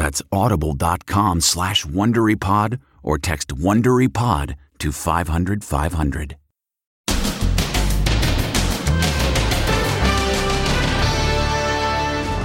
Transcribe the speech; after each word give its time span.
That's 0.00 0.22
audible.com 0.32 1.42
slash 1.42 1.84
WonderyPod 1.84 2.80
or 3.02 3.18
text 3.18 3.48
WonderyPod 3.48 4.54
to 4.78 4.92
500 4.92 5.62
500. 5.62 6.36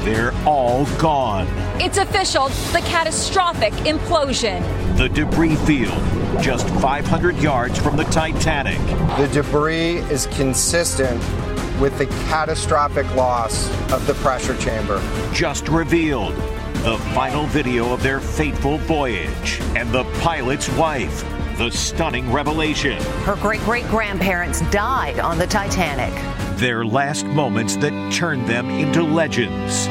They're 0.03 0.33
all 0.45 0.85
gone. 0.97 1.47
It's 1.79 1.97
official, 1.97 2.49
the 2.73 2.83
catastrophic 2.87 3.71
implosion. 3.85 4.59
The 4.97 5.07
debris 5.07 5.55
field, 5.55 5.97
just 6.43 6.67
500 6.81 7.37
yards 7.37 7.79
from 7.79 7.95
the 7.95 8.03
Titanic. 8.03 8.79
The 9.17 9.29
debris 9.31 9.99
is 10.11 10.25
consistent 10.25 11.21
with 11.79 11.97
the 11.97 12.07
catastrophic 12.27 13.05
loss 13.15 13.69
of 13.93 14.05
the 14.07 14.13
pressure 14.15 14.57
chamber. 14.57 15.01
Just 15.33 15.69
revealed 15.69 16.35
the 16.85 16.99
final 17.15 17.47
video 17.47 17.91
of 17.91 18.03
their 18.03 18.19
fateful 18.19 18.77
voyage 18.77 19.59
and 19.75 19.91
the 19.91 20.03
pilot's 20.21 20.69
wife. 20.73 21.25
The 21.57 21.71
stunning 21.71 22.31
revelation. 22.31 23.01
Her 23.23 23.35
great 23.37 23.61
great 23.61 23.87
grandparents 23.87 24.61
died 24.69 25.17
on 25.17 25.39
the 25.39 25.47
Titanic. 25.47 26.13
Their 26.59 26.85
last 26.85 27.25
moments 27.25 27.75
that 27.77 28.13
turned 28.13 28.47
them 28.47 28.69
into 28.69 29.01
legends. 29.01 29.87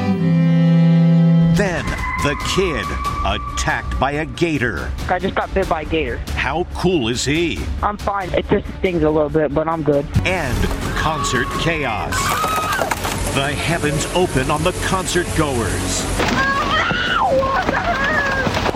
Then 1.57 1.85
the 2.23 2.37
kid 2.55 2.85
attacked 3.25 3.99
by 3.99 4.11
a 4.11 4.25
gator. 4.25 4.89
I 5.09 5.19
just 5.19 5.35
got 5.35 5.53
bit 5.53 5.67
by 5.67 5.81
a 5.81 5.85
gator. 5.85 6.19
How 6.29 6.65
cool 6.75 7.09
is 7.09 7.25
he? 7.25 7.59
I'm 7.83 7.97
fine. 7.97 8.33
It 8.33 8.47
just 8.47 8.73
stings 8.77 9.03
a 9.03 9.09
little 9.09 9.27
bit, 9.27 9.53
but 9.53 9.67
I'm 9.67 9.83
good. 9.83 10.05
And 10.25 10.57
concert 10.95 11.47
chaos. 11.59 12.15
The 13.35 13.51
heavens 13.51 14.05
open 14.15 14.49
on 14.49 14.63
the 14.63 14.71
concert 14.87 15.27
goers. 15.35 16.54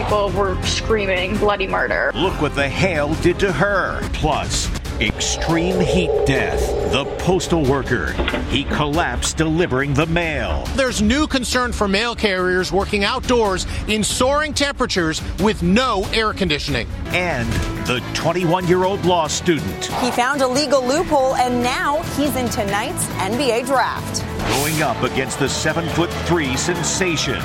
People 0.10 0.32
were 0.32 0.60
screaming 0.64 1.38
bloody 1.38 1.68
murder. 1.68 2.12
Look 2.16 2.42
what 2.42 2.56
the 2.56 2.68
hail 2.68 3.14
did 3.22 3.38
to 3.42 3.54
her. 3.54 4.02
Plus, 4.12 4.68
extreme 5.00 5.80
heat 5.80 6.10
death. 6.26 6.60
The 6.92 7.06
postal 7.20 7.64
worker. 7.64 8.14
He 8.50 8.64
collapsed 8.64 9.38
delivering 9.38 9.94
the 9.94 10.08
mail. 10.08 10.64
There's 10.74 11.00
new 11.00 11.28
concern 11.28 11.72
for 11.72 11.88
mail 11.88 12.16
carriers 12.16 12.72
working 12.72 13.04
outdoors 13.04 13.68
in 13.88 14.04
soaring 14.04 14.52
temperatures 14.52 15.22
with 15.42 15.62
no 15.62 16.04
air 16.12 16.34
conditioning. 16.34 16.88
And 17.10 17.48
the 17.86 18.04
21 18.16 18.68
year 18.68 18.86
old 18.86 19.06
law 19.06 19.28
student. 19.28 19.86
He 19.86 20.10
found 20.10 20.42
a 20.42 20.48
legal 20.48 20.84
loophole 20.84 21.36
and 21.36 21.62
now 21.62 22.02
he's 22.18 22.36
in 22.36 22.50
tonight's 22.50 23.06
NBA 23.20 23.68
draft. 23.68 24.26
Going 24.58 24.82
up 24.82 25.04
against 25.04 25.38
the 25.38 25.48
7 25.48 25.88
foot 25.90 26.12
3 26.26 26.58
sensation. 26.58 27.40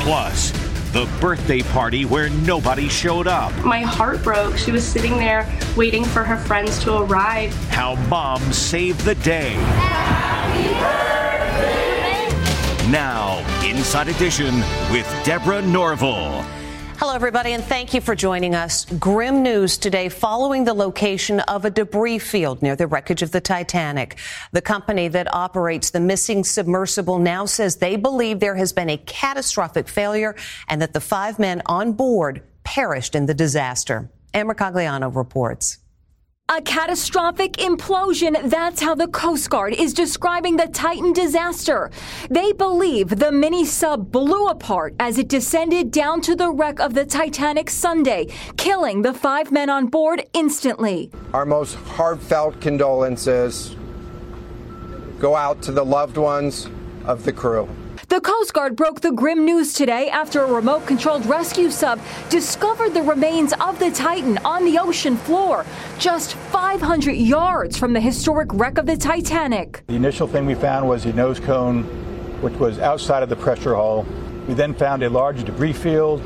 Plus, 0.00 0.63
the 0.94 1.10
birthday 1.20 1.60
party 1.60 2.04
where 2.04 2.30
nobody 2.30 2.88
showed 2.88 3.26
up. 3.26 3.52
My 3.64 3.80
heart 3.80 4.22
broke. 4.22 4.56
She 4.56 4.70
was 4.70 4.86
sitting 4.86 5.18
there 5.18 5.44
waiting 5.76 6.04
for 6.04 6.22
her 6.22 6.36
friends 6.36 6.78
to 6.84 6.98
arrive. 6.98 7.52
How 7.68 7.96
mom 8.06 8.40
saved 8.52 9.00
the 9.00 9.16
day. 9.16 9.56
Now, 12.92 13.44
Inside 13.64 14.06
Edition 14.06 14.54
with 14.92 15.08
Deborah 15.24 15.62
Norville. 15.62 16.44
Hello, 17.04 17.14
everybody, 17.14 17.52
and 17.52 17.62
thank 17.62 17.92
you 17.92 18.00
for 18.00 18.14
joining 18.14 18.54
us. 18.54 18.86
Grim 18.86 19.42
news 19.42 19.76
today 19.76 20.08
following 20.08 20.64
the 20.64 20.72
location 20.72 21.40
of 21.40 21.66
a 21.66 21.70
debris 21.70 22.18
field 22.18 22.62
near 22.62 22.76
the 22.76 22.86
wreckage 22.86 23.20
of 23.20 23.30
the 23.30 23.42
Titanic. 23.42 24.16
The 24.52 24.62
company 24.62 25.08
that 25.08 25.32
operates 25.34 25.90
the 25.90 26.00
missing 26.00 26.44
submersible 26.44 27.18
now 27.18 27.44
says 27.44 27.76
they 27.76 27.96
believe 27.96 28.40
there 28.40 28.54
has 28.54 28.72
been 28.72 28.88
a 28.88 28.96
catastrophic 28.96 29.86
failure 29.86 30.34
and 30.68 30.80
that 30.80 30.94
the 30.94 31.00
five 31.00 31.38
men 31.38 31.60
on 31.66 31.92
board 31.92 32.42
perished 32.62 33.14
in 33.14 33.26
the 33.26 33.34
disaster. 33.34 34.08
Ann 34.32 34.48
Mercogliano 34.48 35.14
reports. 35.14 35.83
A 36.50 36.60
catastrophic 36.60 37.54
implosion. 37.54 38.50
That's 38.50 38.82
how 38.82 38.94
the 38.94 39.08
Coast 39.08 39.48
Guard 39.48 39.72
is 39.72 39.94
describing 39.94 40.58
the 40.58 40.66
Titan 40.66 41.14
disaster. 41.14 41.90
They 42.28 42.52
believe 42.52 43.08
the 43.08 43.32
mini 43.32 43.64
sub 43.64 44.12
blew 44.12 44.48
apart 44.48 44.94
as 45.00 45.16
it 45.16 45.28
descended 45.28 45.90
down 45.90 46.20
to 46.20 46.36
the 46.36 46.50
wreck 46.50 46.80
of 46.80 46.92
the 46.92 47.06
Titanic 47.06 47.70
Sunday, 47.70 48.26
killing 48.58 49.00
the 49.00 49.14
five 49.14 49.52
men 49.52 49.70
on 49.70 49.86
board 49.86 50.26
instantly. 50.34 51.10
Our 51.32 51.46
most 51.46 51.76
heartfelt 51.76 52.60
condolences 52.60 53.74
go 55.18 55.34
out 55.34 55.62
to 55.62 55.72
the 55.72 55.84
loved 55.84 56.18
ones 56.18 56.68
of 57.06 57.24
the 57.24 57.32
crew. 57.32 57.70
The 58.08 58.20
Coast 58.20 58.52
Guard 58.52 58.76
broke 58.76 59.00
the 59.00 59.12
grim 59.12 59.46
news 59.46 59.72
today 59.72 60.10
after 60.10 60.42
a 60.42 60.52
remote 60.52 60.86
controlled 60.86 61.24
rescue 61.24 61.70
sub 61.70 61.98
discovered 62.28 62.92
the 62.92 63.02
remains 63.02 63.54
of 63.54 63.78
the 63.78 63.90
Titan 63.90 64.36
on 64.44 64.64
the 64.64 64.78
ocean 64.78 65.16
floor, 65.16 65.64
just 65.98 66.34
500 66.34 67.12
yards 67.12 67.78
from 67.78 67.94
the 67.94 68.00
historic 68.00 68.52
wreck 68.52 68.76
of 68.76 68.84
the 68.84 68.96
Titanic. 68.96 69.84
The 69.86 69.94
initial 69.94 70.26
thing 70.26 70.44
we 70.44 70.54
found 70.54 70.86
was 70.86 71.06
a 71.06 71.14
nose 71.14 71.40
cone, 71.40 71.84
which 72.42 72.52
was 72.54 72.78
outside 72.78 73.22
of 73.22 73.30
the 73.30 73.36
pressure 73.36 73.74
hull. 73.74 74.04
We 74.46 74.52
then 74.52 74.74
found 74.74 75.02
a 75.02 75.08
large 75.08 75.42
debris 75.44 75.72
field. 75.72 76.22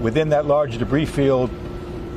Within 0.00 0.28
that 0.28 0.46
large 0.46 0.78
debris 0.78 1.06
field, 1.06 1.50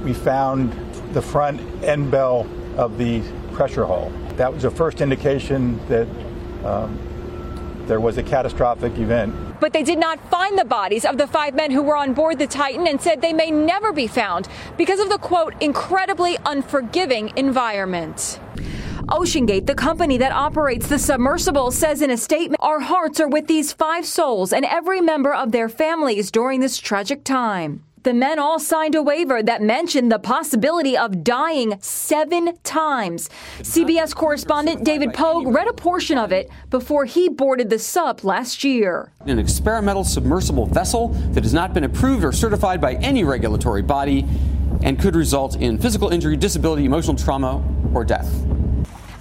we 0.03 0.13
found 0.13 0.73
the 1.13 1.21
front 1.21 1.59
end 1.83 2.11
bell 2.11 2.47
of 2.77 2.99
the 2.99 3.23
pressure 3.53 3.85
hull. 3.85 4.11
That 4.35 4.53
was 4.53 4.61
the 4.61 4.71
first 4.71 5.01
indication 5.01 5.79
that 5.87 6.07
um, 6.63 6.99
there 7.87 7.99
was 7.99 8.17
a 8.17 8.23
catastrophic 8.23 8.97
event. 8.97 9.33
But 9.59 9.73
they 9.73 9.83
did 9.83 9.99
not 9.99 10.19
find 10.29 10.57
the 10.57 10.65
bodies 10.65 11.05
of 11.05 11.17
the 11.17 11.27
five 11.27 11.53
men 11.53 11.71
who 11.71 11.81
were 11.81 11.95
on 11.95 12.13
board 12.13 12.39
the 12.39 12.47
Titan 12.47 12.87
and 12.87 13.01
said 13.01 13.21
they 13.21 13.33
may 13.33 13.51
never 13.51 13.91
be 13.93 14.07
found 14.07 14.47
because 14.77 14.99
of 14.99 15.09
the 15.09 15.17
quote, 15.17 15.53
incredibly 15.61 16.37
unforgiving 16.45 17.31
environment. 17.35 18.39
OceanGate, 19.07 19.65
the 19.65 19.75
company 19.75 20.17
that 20.17 20.31
operates 20.31 20.87
the 20.87 20.97
submersible, 20.97 21.71
says 21.71 22.01
in 22.01 22.09
a 22.09 22.17
statement, 22.17 22.61
Our 22.61 22.79
hearts 22.79 23.19
are 23.19 23.27
with 23.27 23.47
these 23.47 23.73
five 23.73 24.05
souls 24.05 24.53
and 24.53 24.63
every 24.63 25.01
member 25.01 25.33
of 25.33 25.51
their 25.51 25.67
families 25.67 26.31
during 26.31 26.61
this 26.61 26.77
tragic 26.77 27.23
time. 27.23 27.83
The 28.03 28.13
men 28.15 28.39
all 28.39 28.59
signed 28.59 28.95
a 28.95 29.03
waiver 29.03 29.43
that 29.43 29.61
mentioned 29.61 30.11
the 30.11 30.17
possibility 30.17 30.97
of 30.97 31.23
dying 31.23 31.77
seven 31.81 32.57
times. 32.63 33.29
CBS 33.59 34.15
correspondent 34.15 34.83
David 34.83 35.13
Pogue 35.13 35.45
read 35.47 35.67
a 35.67 35.73
portion 35.73 36.17
of 36.17 36.31
it 36.31 36.49
before 36.71 37.05
he 37.05 37.29
boarded 37.29 37.69
the 37.69 37.77
sub 37.77 38.23
last 38.23 38.63
year. 38.63 39.11
An 39.27 39.37
experimental 39.37 40.03
submersible 40.03 40.65
vessel 40.65 41.09
that 41.33 41.43
has 41.43 41.53
not 41.53 41.75
been 41.75 41.83
approved 41.83 42.23
or 42.23 42.31
certified 42.31 42.81
by 42.81 42.95
any 42.95 43.23
regulatory 43.23 43.83
body 43.83 44.25
and 44.81 44.99
could 44.99 45.15
result 45.15 45.57
in 45.57 45.77
physical 45.77 46.09
injury, 46.09 46.35
disability, 46.35 46.85
emotional 46.85 47.15
trauma, 47.15 47.63
or 47.93 48.03
death. 48.03 48.29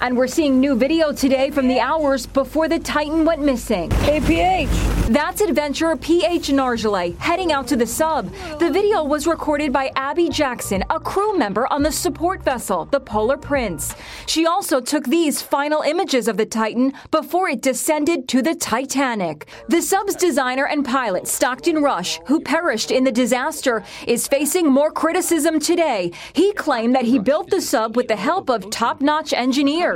And 0.03 0.17
we're 0.17 0.29
seeing 0.29 0.61
new 0.61 0.77
video 0.77 1.13
today 1.13 1.51
from 1.51 1.69
the 1.69 1.79
hours 1.79 2.25
before 2.25 2.69
the 2.69 2.79
Titan 2.79 3.27
went 3.27 3.43
missing. 3.43 3.91
APH. 3.91 5.09
That's 5.09 5.43
adventurer 5.43 5.95
PH 5.95 6.49
Nargeolet 6.49 7.19
heading 7.19 7.53
out 7.53 7.67
to 7.67 7.77
the 7.77 7.87
sub. 7.87 8.33
The 8.59 8.71
video 8.71 9.05
was 9.05 9.27
recorded 9.27 9.75
by 9.75 9.91
Abby 9.97 10.31
Jackson, 10.31 10.85
a 10.89 10.99
crew 10.99 11.37
member 11.37 11.71
on 11.71 11.83
the 11.83 11.93
support 11.93 12.43
vessel, 12.43 12.87
the 12.87 13.01
Polar 13.01 13.37
Prince. 13.37 13.95
She 14.27 14.47
also 14.47 14.81
took 14.81 15.05
these 15.05 15.43
final 15.43 15.83
images 15.83 16.29
of 16.29 16.39
the 16.39 16.47
Titan 16.47 16.95
before 17.11 17.51
it 17.51 17.61
descended 17.61 18.27
to 18.29 18.41
the 18.41 18.55
Titanic. 18.55 19.49
The 19.69 19.83
sub's 19.83 20.15
designer 20.15 20.67
and 20.67 20.83
pilot, 20.83 21.29
Stockton 21.29 21.83
Rush, 21.83 22.21
who 22.27 22.41
perished 22.41 22.91
in 22.91 23.05
the 23.05 23.13
disaster, 23.13 23.85
is 24.07 24.29
facing 24.29 24.67
more 24.67 24.91
criticism 24.93 25.61
today. 25.61 26.13
He 26.33 26.55
claimed 26.55 26.95
that 26.95 27.05
he 27.05 27.19
built 27.19 27.51
the 27.51 27.61
sub 27.61 27.97
with 27.97 28.09
the 28.09 28.17
help 28.17 28.49
of 28.49 28.71
top 28.71 29.03
notch 29.03 29.35
engineers. 29.35 29.90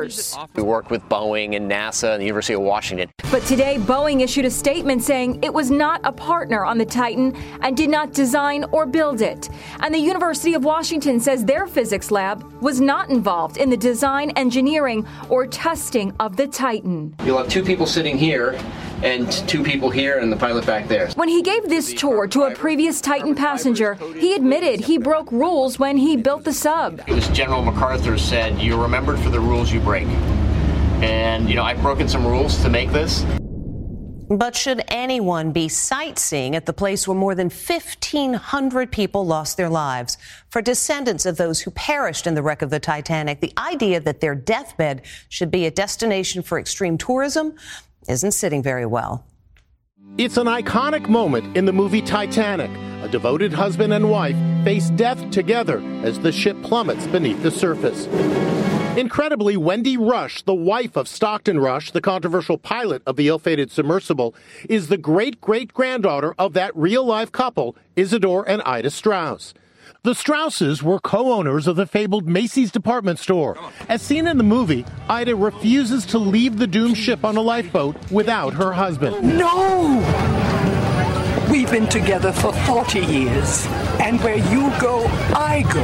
We 0.55 0.62
worked 0.62 0.91
with 0.91 1.02
Boeing 1.08 1.56
and 1.56 1.70
NASA 1.70 2.12
and 2.12 2.20
the 2.20 2.26
University 2.26 2.55
of 2.55 2.61
Washington. 2.61 3.11
But 3.31 3.43
today, 3.44 3.76
Boeing 3.79 4.23
issued 4.23 4.44
a 4.44 4.50
statement 4.50 5.02
saying 5.02 5.43
it 5.43 5.52
was 5.52 5.70
not 5.70 6.00
a 6.05 6.12
partner 6.12 6.64
on 6.64 6.79
the 6.79 6.85
Titan 6.85 7.37
and 7.62 7.76
did 7.76 7.91
not 7.91 8.12
design 8.12 8.64
or 8.73 8.87
build 8.87 9.20
it. 9.20 9.49
And 9.81 9.94
the 9.94 9.99
University 9.99 10.55
of 10.55 10.64
Washington 10.64 11.20
says 11.20 11.44
their 11.44 11.67
physics 11.67 12.11
lab 12.11 12.43
was 12.62 12.81
not 12.81 13.11
involved 13.11 13.56
in 13.56 13.70
the 13.70 13.76
design, 13.76 14.31
engineering, 14.31 15.06
or 15.29 15.46
testing 15.46 16.12
of 16.20 16.37
the 16.37 16.47
Titan. 16.47 17.14
You'll 17.25 17.38
have 17.38 17.49
two 17.49 17.62
people 17.62 17.87
sitting 17.87 18.19
here 18.19 18.58
and 19.02 19.31
two 19.49 19.62
people 19.62 19.91
here 19.91 20.19
and 20.19 20.32
the 20.32 20.37
pilot 20.37 20.67
back 20.67 20.88
there. 20.88 21.08
When 21.11 21.29
he 21.29 21.43
gave 21.43 21.69
this 21.69 21.93
tour 21.93 22.26
to 22.29 22.44
a 22.44 22.55
previous 22.55 23.00
Titan 23.00 23.35
passenger, 23.35 23.94
he 24.19 24.35
admitted 24.35 24.81
he 24.81 24.99
broke 24.99 25.31
rules 25.32 25.79
when 25.79 25.96
he 25.96 26.17
built 26.17 26.44
the 26.44 26.52
sub. 26.52 27.00
It 27.06 27.14
was 27.14 27.29
General 27.29 27.62
MacArthur 27.62 28.17
said, 28.19 28.61
You're 28.61 28.82
remembered 28.82 29.19
for 29.19 29.31
the 29.31 29.41
rules 29.41 29.73
you 29.73 29.81
break. 29.81 30.06
And, 31.02 31.49
you 31.49 31.55
know, 31.56 31.64
I've 31.64 31.82
broken 31.82 32.08
some 32.08 32.26
rules 32.26 32.62
to 32.62 32.69
make 32.69 32.91
this. 32.93 33.25
But 34.29 34.56
should 34.56 34.82
anyone 34.88 35.52
be 35.52 35.69
sightseeing 35.69 36.56
at 36.56 36.64
the 36.64 36.73
place 36.73 37.06
where 37.06 37.17
more 37.17 37.35
than 37.35 37.50
1,500 37.50 38.90
people 38.90 39.26
lost 39.26 39.58
their 39.58 39.69
lives? 39.69 40.17
For 40.49 40.62
descendants 40.62 41.26
of 41.26 41.37
those 41.37 41.61
who 41.61 41.70
perished 41.73 42.26
in 42.26 42.35
the 42.35 42.43
wreck 42.43 42.62
of 42.62 42.70
the 42.70 42.81
Titanic, 42.81 43.40
the 43.40 43.52
idea 43.58 44.00
that 44.00 44.20
their 44.20 44.35
deathbed 44.35 45.02
should 45.29 45.50
be 45.50 45.67
a 45.67 45.70
destination 45.70 46.43
for 46.43 46.58
extreme 46.58 46.97
tourism 46.97 47.55
isn't 48.09 48.33
sitting 48.33 48.62
very 48.62 48.87
well. 48.87 49.25
It's 50.17 50.37
an 50.37 50.47
iconic 50.47 51.09
moment 51.09 51.56
in 51.56 51.65
the 51.65 51.73
movie 51.73 52.03
Titanic. 52.03 52.71
A 53.03 53.09
devoted 53.09 53.53
husband 53.53 53.93
and 53.93 54.09
wife 54.09 54.37
face 54.65 54.91
death 54.91 55.31
together 55.31 55.83
as 56.03 56.21
the 56.21 56.33
ship 56.33 56.56
plummets 56.62 57.06
beneath 57.09 57.43
the 57.43 57.51
surface. 57.51 58.06
Incredibly, 58.97 59.56
Wendy 59.56 59.97
Rush, 59.97 60.43
the 60.43 60.55
wife 60.55 60.97
of 60.97 61.09
Stockton 61.09 61.59
Rush, 61.59 61.91
the 61.91 62.01
controversial 62.01 62.56
pilot 62.56 63.03
of 63.06 63.17
the 63.17 63.27
ill 63.27 63.41
fated 63.41 63.73
submersible, 63.73 64.37
is 64.69 64.87
the 64.87 64.97
great 64.97 65.41
great 65.41 65.75
granddaughter 65.75 66.33
of 66.39 66.53
that 66.53 66.75
real 66.77 67.05
life 67.05 67.33
couple, 67.33 67.77
Isidor 67.97 68.45
and 68.47 68.62
Ida 68.65 68.91
Straus. 68.91 69.53
The 70.05 70.15
Strauses 70.15 70.83
were 70.83 71.01
co 71.01 71.33
owners 71.33 71.67
of 71.67 71.77
the 71.77 71.87
fabled 71.87 72.29
Macy's 72.29 72.71
department 72.71 73.19
store. 73.19 73.56
As 73.89 74.03
seen 74.03 74.27
in 74.27 74.37
the 74.37 74.45
movie, 74.45 74.85
Ida 75.09 75.35
refuses 75.35 76.05
to 76.06 76.19
leave 76.19 76.59
the 76.59 76.67
doomed 76.67 76.99
ship 76.99 77.25
on 77.25 77.39
a 77.39 77.41
lifeboat 77.41 77.97
without 78.11 78.53
her 78.53 78.71
husband. 78.71 79.39
No! 79.39 79.97
We've 81.51 81.71
been 81.71 81.89
together 81.89 82.33
for 82.33 82.53
40 82.53 83.01
years, 83.01 83.65
and 83.99 84.21
where 84.21 84.37
you 84.37 84.71
go, 84.79 85.06
I 85.35 85.62
go. 85.73 85.83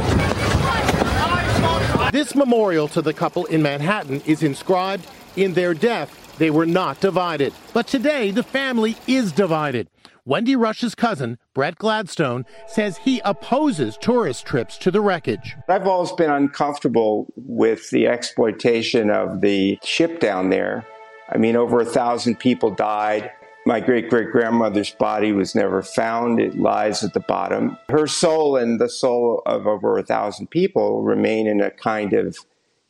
This 2.11 2.35
memorial 2.35 2.87
to 2.89 3.01
the 3.01 3.15
couple 3.15 3.45
in 3.45 3.63
Manhattan 3.63 4.21
is 4.27 4.43
inscribed 4.43 5.07
In 5.35 5.55
their 5.55 5.73
death, 5.73 6.37
they 6.37 6.51
were 6.51 6.67
not 6.67 6.99
divided. 6.99 7.53
But 7.73 7.87
today, 7.87 8.29
the 8.29 8.43
family 8.43 8.97
is 9.07 9.31
divided. 9.31 9.87
Wendy 10.23 10.55
Rush's 10.55 10.93
cousin, 10.93 11.39
Brett 11.55 11.77
Gladstone, 11.77 12.45
says 12.67 12.97
he 12.97 13.21
opposes 13.25 13.97
tourist 13.97 14.45
trips 14.45 14.77
to 14.77 14.91
the 14.91 15.01
wreckage. 15.01 15.55
I've 15.67 15.87
always 15.87 16.11
been 16.11 16.29
uncomfortable 16.29 17.25
with 17.35 17.89
the 17.89 18.05
exploitation 18.05 19.09
of 19.09 19.41
the 19.41 19.79
ship 19.83 20.19
down 20.19 20.51
there. 20.51 20.85
I 21.29 21.37
mean, 21.37 21.55
over 21.55 21.79
a 21.79 21.85
thousand 21.85 22.37
people 22.37 22.69
died. 22.69 23.31
My 23.65 23.79
great 23.79 24.09
great 24.09 24.31
grandmother's 24.31 24.91
body 24.91 25.31
was 25.31 25.55
never 25.55 25.81
found. 25.81 26.39
It 26.39 26.57
lies 26.57 27.03
at 27.03 27.13
the 27.13 27.19
bottom. 27.19 27.77
Her 27.89 28.05
soul 28.05 28.57
and 28.57 28.79
the 28.79 28.89
soul 28.89 29.41
of 29.45 29.65
over 29.65 29.97
a 29.97 30.03
thousand 30.03 30.51
people 30.51 31.03
remain 31.03 31.47
in 31.47 31.61
a 31.61 31.71
kind 31.71 32.13
of 32.13 32.37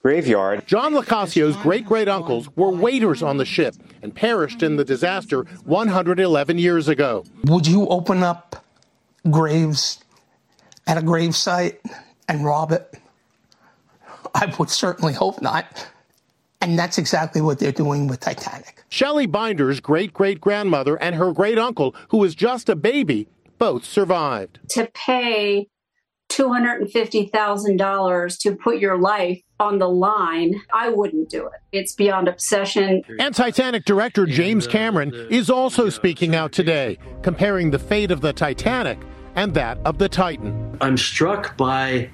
graveyard. 0.02 0.66
John 0.66 0.94
Locasio's 0.94 1.56
great 1.58 1.86
great 1.86 2.08
uncles 2.08 2.50
were 2.56 2.72
waiters 2.72 3.22
on 3.22 3.38
the 3.38 3.46
ship 3.46 3.76
and 4.02 4.14
perished 4.14 4.64
in 4.64 4.76
the 4.76 4.86
disaster 4.86 5.44
111 5.66 6.58
years 6.58 6.88
ago. 6.88 7.24
Would 7.46 7.68
you 7.68 7.88
open 7.88 8.24
up 8.24 8.66
graves 9.30 10.04
at 10.88 10.98
a 10.98 11.02
gravesite 11.02 11.78
and 12.28 12.44
rob 12.44 12.72
it? 12.72 12.98
I 14.34 14.54
would 14.58 14.70
certainly 14.70 15.14
hope 15.14 15.42
not. 15.42 15.88
And 16.62 16.78
that's 16.78 17.00
exactly 17.00 17.42
what 17.42 17.58
they're 17.58 17.72
doing 17.72 18.08
with 18.08 18.20
Titanic. 18.20 18.84
Shelley 18.90 19.26
Binder's 19.26 19.80
great 19.80 20.14
great 20.14 20.40
grandmother 20.40 20.96
and 20.98 21.16
her 21.16 21.32
great 21.34 21.58
uncle, 21.58 21.96
who 22.10 22.18
was 22.18 22.36
just 22.36 22.70
a 22.70 22.76
baby, 22.76 23.28
both 23.58 23.84
survived. 23.84 24.60
To 24.72 24.88
pay 24.94 25.71
$250,000 26.32 28.40
to 28.40 28.56
put 28.56 28.80
your 28.80 28.98
life 28.98 29.42
on 29.60 29.78
the 29.78 29.90
line, 29.90 30.60
I 30.74 30.90
wouldn't 30.90 31.30
do 31.30 31.46
it. 31.46 31.62
It's 31.72 31.94
beyond 31.94 32.28
obsession. 32.28 33.04
And 33.20 33.36
Titanic 33.36 33.86
director 33.86 34.26
James 34.26 34.68
Cameron 34.68 35.14
is 35.30 35.50
also 35.50 35.90
speaking 35.90 36.36
out 36.36 36.52
today, 36.52 36.98
comparing 37.22 37.72
the 37.72 37.80
fate 37.80 38.12
of 38.12 38.22
the 38.22 38.34
Titanic 38.34 39.00
and 39.36 39.54
that 39.54 39.78
of 39.86 39.98
the 39.98 40.10
Titan. 40.10 40.78
I'm 40.82 40.98
struck 40.98 41.56
by 41.58 42.10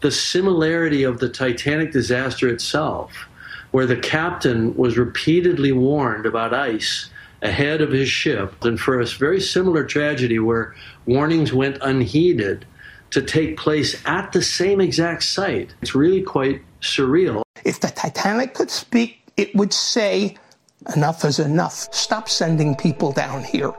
the 0.00 0.10
similarity 0.10 1.02
of 1.02 1.18
the 1.18 1.28
Titanic 1.28 1.92
disaster 1.92 2.48
itself 2.48 3.12
where 3.70 3.86
the 3.86 3.96
captain 3.96 4.74
was 4.76 4.96
repeatedly 4.96 5.72
warned 5.72 6.26
about 6.26 6.54
ice 6.54 7.10
ahead 7.42 7.80
of 7.80 7.92
his 7.92 8.08
ship, 8.08 8.64
and 8.64 8.80
for 8.80 9.00
a 9.00 9.06
very 9.06 9.40
similar 9.40 9.84
tragedy 9.84 10.38
where 10.38 10.74
warnings 11.06 11.52
went 11.52 11.78
unheeded 11.82 12.64
to 13.10 13.22
take 13.22 13.56
place 13.56 14.00
at 14.06 14.32
the 14.32 14.42
same 14.42 14.80
exact 14.80 15.22
site. 15.22 15.74
It's 15.82 15.94
really 15.94 16.22
quite 16.22 16.62
surreal. 16.80 17.42
If 17.64 17.80
the 17.80 17.88
Titanic 17.88 18.54
could 18.54 18.70
speak, 18.70 19.20
it 19.36 19.54
would 19.54 19.72
say, 19.72 20.36
Enough 20.94 21.24
is 21.24 21.38
enough. 21.38 21.92
Stop 21.92 22.28
sending 22.28 22.74
people 22.76 23.12
down 23.12 23.42
here. 23.42 23.74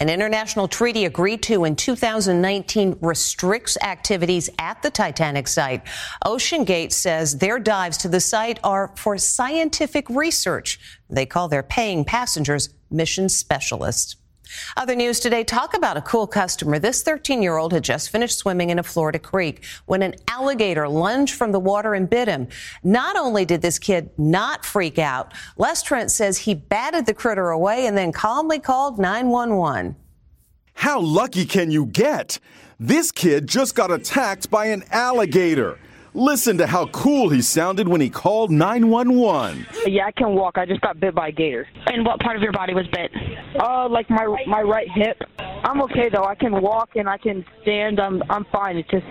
An 0.00 0.08
international 0.08 0.68
treaty 0.68 1.04
agreed 1.04 1.42
to 1.44 1.64
in 1.64 1.76
2019 1.76 2.98
restricts 3.00 3.78
activities 3.82 4.50
at 4.58 4.82
the 4.82 4.90
Titanic 4.90 5.46
site. 5.46 5.84
OceanGate 6.24 6.92
says 6.92 7.38
their 7.38 7.58
dives 7.58 7.96
to 7.98 8.08
the 8.08 8.20
site 8.20 8.58
are 8.64 8.92
for 8.96 9.16
scientific 9.16 10.08
research. 10.10 10.80
They 11.08 11.24
call 11.24 11.48
their 11.48 11.62
paying 11.62 12.04
passengers 12.04 12.68
mission 12.90 13.28
specialists. 13.28 14.16
Other 14.76 14.94
news 14.94 15.20
today 15.20 15.44
talk 15.44 15.74
about 15.74 15.96
a 15.96 16.02
cool 16.02 16.26
customer. 16.26 16.78
This 16.78 17.02
13 17.02 17.42
year 17.42 17.56
old 17.56 17.72
had 17.72 17.84
just 17.84 18.10
finished 18.10 18.38
swimming 18.38 18.70
in 18.70 18.78
a 18.78 18.82
Florida 18.82 19.18
creek 19.18 19.64
when 19.86 20.02
an 20.02 20.14
alligator 20.28 20.88
lunged 20.88 21.34
from 21.34 21.52
the 21.52 21.60
water 21.60 21.94
and 21.94 22.08
bit 22.08 22.28
him. 22.28 22.48
Not 22.82 23.16
only 23.16 23.44
did 23.44 23.62
this 23.62 23.78
kid 23.78 24.10
not 24.18 24.64
freak 24.64 24.98
out, 24.98 25.32
Les 25.56 25.82
Trent 25.82 26.10
says 26.10 26.38
he 26.38 26.54
batted 26.54 27.06
the 27.06 27.14
critter 27.14 27.50
away 27.50 27.86
and 27.86 27.96
then 27.96 28.12
calmly 28.12 28.58
called 28.58 28.98
911. 28.98 29.96
How 30.74 31.00
lucky 31.00 31.44
can 31.44 31.70
you 31.70 31.86
get? 31.86 32.38
This 32.80 33.12
kid 33.12 33.46
just 33.46 33.74
got 33.74 33.92
attacked 33.92 34.50
by 34.50 34.66
an 34.66 34.84
alligator. 34.90 35.78
Listen 36.14 36.58
to 36.58 36.66
how 36.66 36.86
cool 36.88 37.30
he 37.30 37.40
sounded 37.40 37.88
when 37.88 38.00
he 38.02 38.10
called 38.10 38.50
911. 38.50 39.66
Yeah, 39.86 40.06
I 40.06 40.12
can 40.12 40.34
walk. 40.34 40.58
I 40.58 40.66
just 40.66 40.82
got 40.82 41.00
bit 41.00 41.14
by 41.14 41.28
a 41.28 41.32
gator. 41.32 41.66
And 41.86 42.04
what 42.04 42.20
part 42.20 42.36
of 42.36 42.42
your 42.42 42.52
body 42.52 42.74
was 42.74 42.86
bit? 42.88 43.10
Uh, 43.58 43.88
like 43.88 44.10
my 44.10 44.26
my 44.46 44.60
right 44.60 44.88
hip. 44.90 45.22
I'm 45.38 45.80
okay 45.82 46.10
though. 46.10 46.24
I 46.24 46.34
can 46.34 46.60
walk 46.60 46.96
and 46.96 47.08
I 47.08 47.16
can 47.16 47.44
stand. 47.62 47.98
I'm 47.98 48.22
I'm 48.28 48.44
fine. 48.52 48.76
It 48.76 48.88
just 48.90 49.06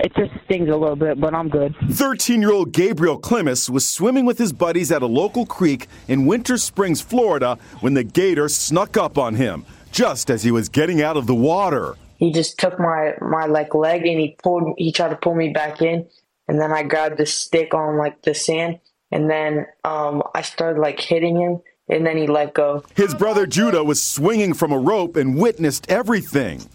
It 0.00 0.14
just 0.14 0.30
stings 0.44 0.68
a 0.68 0.76
little 0.76 0.94
bit, 0.94 1.20
but 1.20 1.34
I'm 1.34 1.48
good. 1.48 1.74
13 1.90 2.40
year 2.40 2.52
old 2.52 2.70
Gabriel 2.70 3.20
Klimas 3.20 3.68
was 3.68 3.88
swimming 3.88 4.24
with 4.24 4.38
his 4.38 4.52
buddies 4.52 4.92
at 4.92 5.02
a 5.02 5.06
local 5.06 5.44
creek 5.44 5.88
in 6.06 6.24
Winter 6.24 6.56
Springs, 6.56 7.00
Florida, 7.00 7.58
when 7.80 7.94
the 7.94 8.04
gator 8.04 8.48
snuck 8.48 8.96
up 8.96 9.18
on 9.18 9.34
him 9.34 9.66
just 9.90 10.30
as 10.30 10.44
he 10.44 10.52
was 10.52 10.68
getting 10.68 11.02
out 11.02 11.16
of 11.16 11.26
the 11.26 11.34
water. 11.34 11.96
He 12.18 12.30
just 12.32 12.58
took 12.58 12.78
my, 12.78 13.14
my 13.20 13.46
like 13.46 13.74
leg 13.74 14.06
and 14.06 14.20
he 14.20 14.36
pulled 14.40 14.74
he 14.76 14.92
tried 14.92 15.08
to 15.08 15.16
pull 15.16 15.34
me 15.34 15.48
back 15.48 15.82
in 15.82 16.06
and 16.48 16.60
then 16.60 16.72
I 16.72 16.82
grabbed 16.82 17.18
the 17.18 17.26
stick 17.26 17.74
on 17.74 17.96
like 17.96 18.22
the 18.22 18.34
sand 18.34 18.80
and 19.12 19.30
then 19.30 19.66
um, 19.84 20.22
I 20.34 20.42
started 20.42 20.80
like 20.80 21.00
hitting 21.00 21.36
him 21.36 21.60
and 21.88 22.06
then 22.06 22.16
he 22.16 22.26
let 22.26 22.54
go. 22.54 22.84
His 22.96 23.14
brother 23.14 23.46
Judah 23.46 23.84
was 23.84 24.02
swinging 24.02 24.54
from 24.54 24.72
a 24.72 24.78
rope 24.78 25.16
and 25.16 25.36
witnessed 25.36 25.90
everything. 25.90 26.68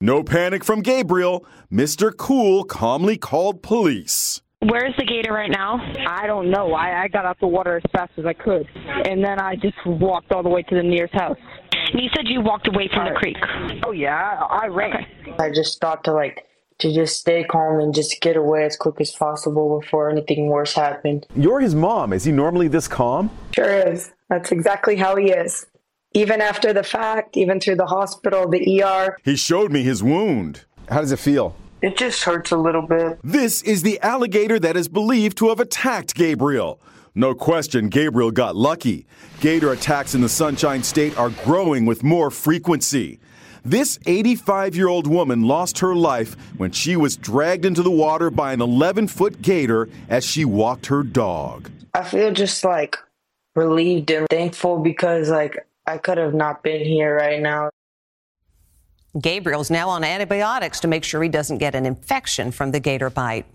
No 0.00 0.22
panic 0.22 0.64
from 0.64 0.80
Gabriel. 0.80 1.44
Mr. 1.72 2.16
Cool 2.16 2.64
calmly 2.64 3.16
called 3.16 3.62
police. 3.62 4.42
Where's 4.60 4.94
the 4.96 5.04
gator 5.04 5.32
right 5.32 5.50
now? 5.50 5.78
I 6.06 6.26
don't 6.26 6.50
know. 6.50 6.72
I, 6.72 7.04
I 7.04 7.08
got 7.08 7.24
out 7.24 7.38
the 7.40 7.46
water 7.46 7.76
as 7.76 7.82
fast 7.92 8.12
as 8.16 8.26
I 8.26 8.32
could, 8.32 8.66
and 9.04 9.24
then 9.24 9.40
I 9.40 9.54
just 9.54 9.76
walked 9.86 10.32
all 10.32 10.42
the 10.42 10.48
way 10.48 10.62
to 10.62 10.74
the 10.74 10.82
nearest 10.82 11.14
house. 11.14 11.36
And 11.92 12.02
you 12.02 12.08
said 12.14 12.26
you 12.26 12.40
walked 12.40 12.66
away 12.66 12.90
from 12.92 13.04
the 13.06 13.14
creek. 13.14 13.36
Oh 13.84 13.92
yeah, 13.92 14.16
I, 14.16 14.64
I 14.64 14.66
ran. 14.66 15.06
I 15.38 15.50
just 15.50 15.80
thought 15.80 16.02
to 16.04 16.12
like 16.12 16.47
to 16.78 16.92
just 16.92 17.20
stay 17.20 17.44
calm 17.44 17.80
and 17.80 17.94
just 17.94 18.20
get 18.20 18.36
away 18.36 18.64
as 18.64 18.76
quick 18.76 19.00
as 19.00 19.10
possible 19.10 19.80
before 19.80 20.10
anything 20.10 20.48
worse 20.48 20.74
happened. 20.74 21.26
You're 21.34 21.60
his 21.60 21.74
mom. 21.74 22.12
Is 22.12 22.24
he 22.24 22.32
normally 22.32 22.68
this 22.68 22.88
calm? 22.88 23.30
Sure 23.54 23.88
is. 23.88 24.12
That's 24.28 24.52
exactly 24.52 24.96
how 24.96 25.16
he 25.16 25.30
is. 25.30 25.66
Even 26.14 26.40
after 26.40 26.72
the 26.72 26.82
fact, 26.82 27.36
even 27.36 27.60
through 27.60 27.76
the 27.76 27.86
hospital, 27.86 28.48
the 28.48 28.82
ER. 28.82 29.18
He 29.24 29.36
showed 29.36 29.72
me 29.72 29.82
his 29.82 30.02
wound. 30.02 30.64
How 30.88 31.00
does 31.00 31.12
it 31.12 31.18
feel? 31.18 31.54
It 31.82 31.96
just 31.96 32.22
hurts 32.24 32.50
a 32.50 32.56
little 32.56 32.82
bit. 32.82 33.18
This 33.22 33.62
is 33.62 33.82
the 33.82 34.00
alligator 34.00 34.58
that 34.58 34.76
is 34.76 34.88
believed 34.88 35.38
to 35.38 35.48
have 35.48 35.60
attacked 35.60 36.14
Gabriel. 36.14 36.80
No 37.14 37.34
question, 37.34 37.88
Gabriel 37.88 38.30
got 38.30 38.56
lucky. 38.56 39.06
Gator 39.40 39.72
attacks 39.72 40.14
in 40.14 40.20
the 40.20 40.28
Sunshine 40.28 40.82
State 40.82 41.16
are 41.18 41.30
growing 41.44 41.84
with 41.84 42.02
more 42.02 42.30
frequency. 42.30 43.20
This 43.64 43.98
85 44.06 44.76
year 44.76 44.88
old 44.88 45.06
woman 45.06 45.42
lost 45.42 45.78
her 45.80 45.94
life 45.94 46.34
when 46.56 46.70
she 46.70 46.96
was 46.96 47.16
dragged 47.16 47.64
into 47.64 47.82
the 47.82 47.90
water 47.90 48.30
by 48.30 48.52
an 48.52 48.60
11 48.60 49.08
foot 49.08 49.42
gator 49.42 49.88
as 50.08 50.24
she 50.24 50.44
walked 50.44 50.86
her 50.86 51.02
dog. 51.02 51.70
I 51.94 52.04
feel 52.04 52.32
just 52.32 52.64
like 52.64 52.96
relieved 53.56 54.10
and 54.10 54.26
thankful 54.28 54.78
because, 54.78 55.30
like, 55.30 55.66
I 55.86 55.98
could 55.98 56.18
have 56.18 56.34
not 56.34 56.62
been 56.62 56.84
here 56.84 57.16
right 57.16 57.40
now. 57.40 57.70
Gabriel's 59.20 59.70
now 59.70 59.88
on 59.88 60.04
antibiotics 60.04 60.80
to 60.80 60.88
make 60.88 61.02
sure 61.02 61.22
he 61.22 61.28
doesn't 61.28 61.58
get 61.58 61.74
an 61.74 61.86
infection 61.86 62.50
from 62.50 62.70
the 62.70 62.78
gator 62.78 63.10
bite. 63.10 63.46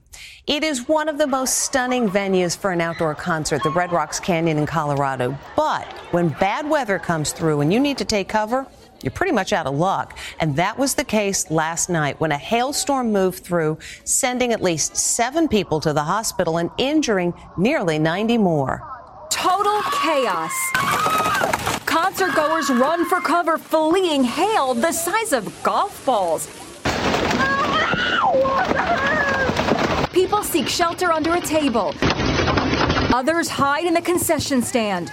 It 0.47 0.63
is 0.63 0.87
one 0.87 1.07
of 1.07 1.17
the 1.17 1.27
most 1.27 1.59
stunning 1.59 2.09
venues 2.09 2.57
for 2.57 2.71
an 2.71 2.81
outdoor 2.81 3.15
concert, 3.15 3.63
the 3.63 3.69
Red 3.69 3.91
Rocks 3.91 4.19
Canyon 4.19 4.57
in 4.57 4.65
Colorado. 4.65 5.37
But 5.55 5.85
when 6.11 6.29
bad 6.29 6.69
weather 6.69 6.99
comes 6.99 7.31
through 7.31 7.61
and 7.61 7.71
you 7.71 7.79
need 7.79 7.97
to 7.99 8.05
take 8.05 8.27
cover, 8.27 8.67
you're 9.03 9.11
pretty 9.11 9.33
much 9.33 9.53
out 9.53 9.67
of 9.67 9.75
luck. 9.75 10.17
And 10.39 10.55
that 10.55 10.77
was 10.77 10.95
the 10.95 11.03
case 11.03 11.51
last 11.51 11.89
night 11.89 12.19
when 12.19 12.31
a 12.31 12.37
hailstorm 12.37 13.11
moved 13.11 13.43
through, 13.43 13.77
sending 14.05 14.53
at 14.53 14.61
least 14.61 14.95
seven 14.95 15.47
people 15.47 15.79
to 15.81 15.93
the 15.93 16.03
hospital 16.03 16.57
and 16.57 16.71
injuring 16.77 17.33
nearly 17.57 17.99
90 17.99 18.37
more. 18.37 18.81
Total 19.29 19.81
chaos. 19.91 20.53
Concert 21.85 22.33
goers 22.35 22.69
run 22.69 23.07
for 23.07 23.19
cover, 23.19 23.57
fleeing 23.57 24.23
hail 24.23 24.73
the 24.73 24.91
size 24.91 25.33
of 25.33 25.61
golf 25.63 26.05
balls. 26.05 26.47
People 30.13 30.43
seek 30.43 30.67
shelter 30.67 31.11
under 31.11 31.33
a 31.33 31.41
table. 31.41 31.93
Others 33.13 33.49
hide 33.49 33.85
in 33.85 33.93
the 33.93 34.01
concession 34.01 34.61
stand 34.61 35.11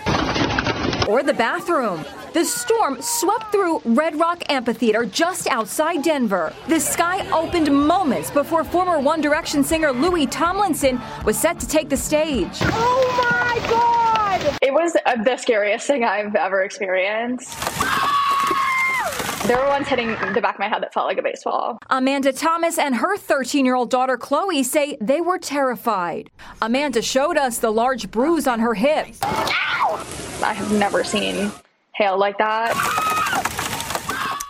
or 1.08 1.22
the 1.22 1.34
bathroom. 1.34 2.04
The 2.32 2.44
storm 2.44 2.98
swept 3.02 3.50
through 3.50 3.82
Red 3.84 4.18
Rock 4.20 4.44
Amphitheater 4.48 5.04
just 5.04 5.48
outside 5.48 6.04
Denver. 6.04 6.52
The 6.68 6.78
sky 6.78 7.28
opened 7.32 7.72
moments 7.72 8.30
before 8.30 8.62
former 8.62 9.00
One 9.00 9.20
Direction 9.20 9.64
singer 9.64 9.90
Louis 9.90 10.26
Tomlinson 10.26 11.00
was 11.24 11.36
set 11.36 11.58
to 11.58 11.66
take 11.66 11.88
the 11.88 11.96
stage. 11.96 12.56
Oh 12.62 13.26
my 13.32 13.68
God! 13.68 14.58
It 14.62 14.72
was 14.72 14.96
uh, 15.06 15.20
the 15.24 15.36
scariest 15.38 15.88
thing 15.88 16.04
I've 16.04 16.36
ever 16.36 16.62
experienced. 16.62 17.50
There 19.48 19.58
were 19.58 19.66
ones 19.66 19.88
hitting 19.88 20.10
the 20.32 20.40
back 20.40 20.54
of 20.54 20.60
my 20.60 20.68
head 20.68 20.82
that 20.82 20.94
felt 20.94 21.06
like 21.06 21.18
a 21.18 21.22
baseball. 21.22 21.78
Amanda 21.90 22.32
Thomas 22.32 22.78
and 22.78 22.94
her 22.94 23.16
13 23.16 23.64
year 23.64 23.74
old 23.74 23.90
daughter 23.90 24.16
Chloe 24.16 24.62
say 24.62 24.96
they 25.00 25.20
were 25.20 25.38
terrified. 25.38 26.30
Amanda 26.62 27.02
showed 27.02 27.36
us 27.36 27.58
the 27.58 27.72
large 27.72 28.12
bruise 28.12 28.46
on 28.46 28.60
her 28.60 28.74
hip. 28.74 29.08
I 29.22 30.54
have 30.54 30.72
never 30.72 31.02
seen 31.02 31.50
hail 32.00 32.18
like 32.18 32.38
that. 32.38 32.72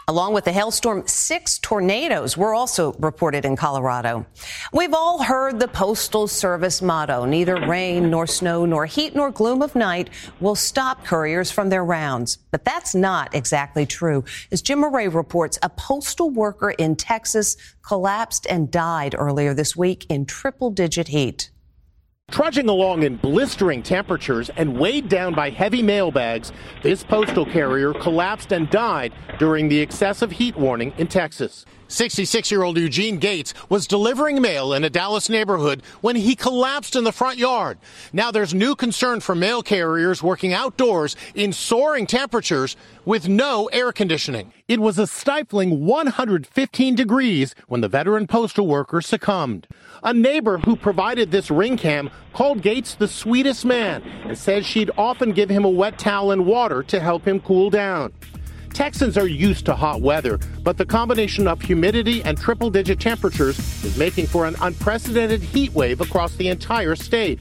Along 0.07 0.35
with 0.35 0.45
the 0.45 0.53
hailstorm, 0.53 1.07
six 1.07 1.59
tornadoes 1.61 2.37
were 2.37 2.53
also 2.53 2.95
reported 2.95 3.45
in 3.45 3.55
Colorado. 3.55 4.27
We've 4.73 4.93
all 4.93 5.23
heard 5.23 5.61
the 5.61 5.69
Postal 5.69 6.27
Service 6.27 6.83
motto 6.83 7.25
neither 7.25 7.65
rain, 7.69 8.11
nor 8.11 8.27
snow, 8.27 8.67
nor 8.67 8.87
heat, 8.87 9.15
nor 9.15 9.31
gloom 9.31 9.63
of 9.63 9.77
night 9.77 10.11
will 10.41 10.57
stop 10.57 11.05
couriers 11.05 11.53
from 11.53 11.69
their 11.69 11.85
rounds. 11.85 12.39
But 12.51 12.65
that's 12.65 12.93
not 12.93 13.35
exactly 13.37 13.87
true. 13.87 14.25
As 14.51 14.63
Jim 14.63 14.81
Moret 14.81 15.13
reports, 15.13 15.61
a 15.63 15.69
postal 15.69 16.31
worker 16.31 16.71
in 16.71 16.97
Texas 16.97 17.57
collapsed 17.83 18.49
and 18.51 18.71
died 18.71 19.15
earlier 19.17 19.55
this 19.55 19.77
week 19.77 20.07
in 20.09 20.27
triple 20.27 20.71
digit 20.71 21.09
heat. 21.09 21.51
Trudging 22.31 22.69
along 22.69 23.03
in 23.03 23.17
blistering 23.17 23.83
temperatures 23.83 24.51
and 24.57 24.79
weighed 24.79 25.09
down 25.09 25.35
by 25.35 25.51
heavy 25.51 25.83
mail 25.83 26.13
bags, 26.13 26.53
this 26.81 27.03
postal 27.03 27.45
carrier 27.45 27.93
collapsed 27.93 28.53
and 28.53 28.71
died 28.71 29.13
during 29.39 29.69
the 29.69 29.81
excessive 29.81 30.31
heat 30.31 30.57
warning 30.57 30.93
in 30.97 31.09
Texas. 31.09 31.67
66 31.91 32.51
year 32.51 32.63
old 32.63 32.79
Eugene 32.79 33.19
Gates 33.19 33.53
was 33.69 33.87
delivering 33.87 34.41
mail 34.41 34.73
in 34.73 34.85
a 34.85 34.91
Dallas 34.91 35.29
neighborhood 35.29 35.83
when 36.01 36.15
he 36.15 36.37
collapsed 36.37 36.95
in 36.95 37.05
the 37.05 37.13
front 37.13 37.37
yard. 37.37 37.79
Now 38.13 38.31
there's 38.31 38.55
new 38.55 38.77
concern 38.77 39.21
for 39.21 39.35
mail 39.35 39.63
carriers 39.63 40.23
working 40.23 40.53
outdoors 40.53 41.17
in 41.35 41.53
soaring 41.53 42.07
temperatures 42.07 42.77
with 43.05 43.29
no 43.29 43.67
air 43.73 43.91
conditioning. 43.91 44.53
It 44.69 44.79
was 44.79 44.99
a 44.99 45.07
stifling 45.07 45.85
115 45.85 46.95
degrees 46.95 47.57
when 47.67 47.81
the 47.81 47.89
veteran 47.89 48.29
postal 48.29 48.69
worker 48.69 49.01
succumbed. 49.01 49.67
A 50.05 50.15
neighbor 50.15 50.59
who 50.59 50.77
provided 50.77 51.31
this 51.33 51.51
ring 51.51 51.77
cam 51.77 52.09
called 52.33 52.63
Gates 52.63 52.95
the 52.95 53.09
sweetest 53.09 53.65
man 53.65 54.03
and 54.03 54.39
says 54.39 54.65
she'd 54.65 54.93
often 54.97 55.33
give 55.33 55.51
him 55.51 55.65
a 55.65 55.69
wet 55.69 55.99
towel 55.99 56.31
and 56.31 56.47
water 56.47 56.85
to 56.85 57.01
help 57.01 57.27
him 57.27 57.41
cool 57.41 57.69
down. 57.69 58.13
Texans 58.73 59.19
are 59.19 59.27
used 59.27 59.67
to 59.67 59.75
hot 59.75 60.01
weather, 60.01 60.39
but 60.63 60.79
the 60.79 60.87
combination 60.87 61.47
of 61.49 61.61
humidity 61.61 62.23
and 62.25 62.39
triple 62.39 62.71
digit 62.71 63.01
temperatures 63.01 63.59
is 63.85 63.99
making 63.99 64.27
for 64.27 64.47
an 64.47 64.55
unprecedented 64.61 65.43
heat 65.43 65.73
wave 65.73 66.01
across 66.01 66.35
the 66.37 66.49
entire 66.49 66.95
state. 66.95 67.41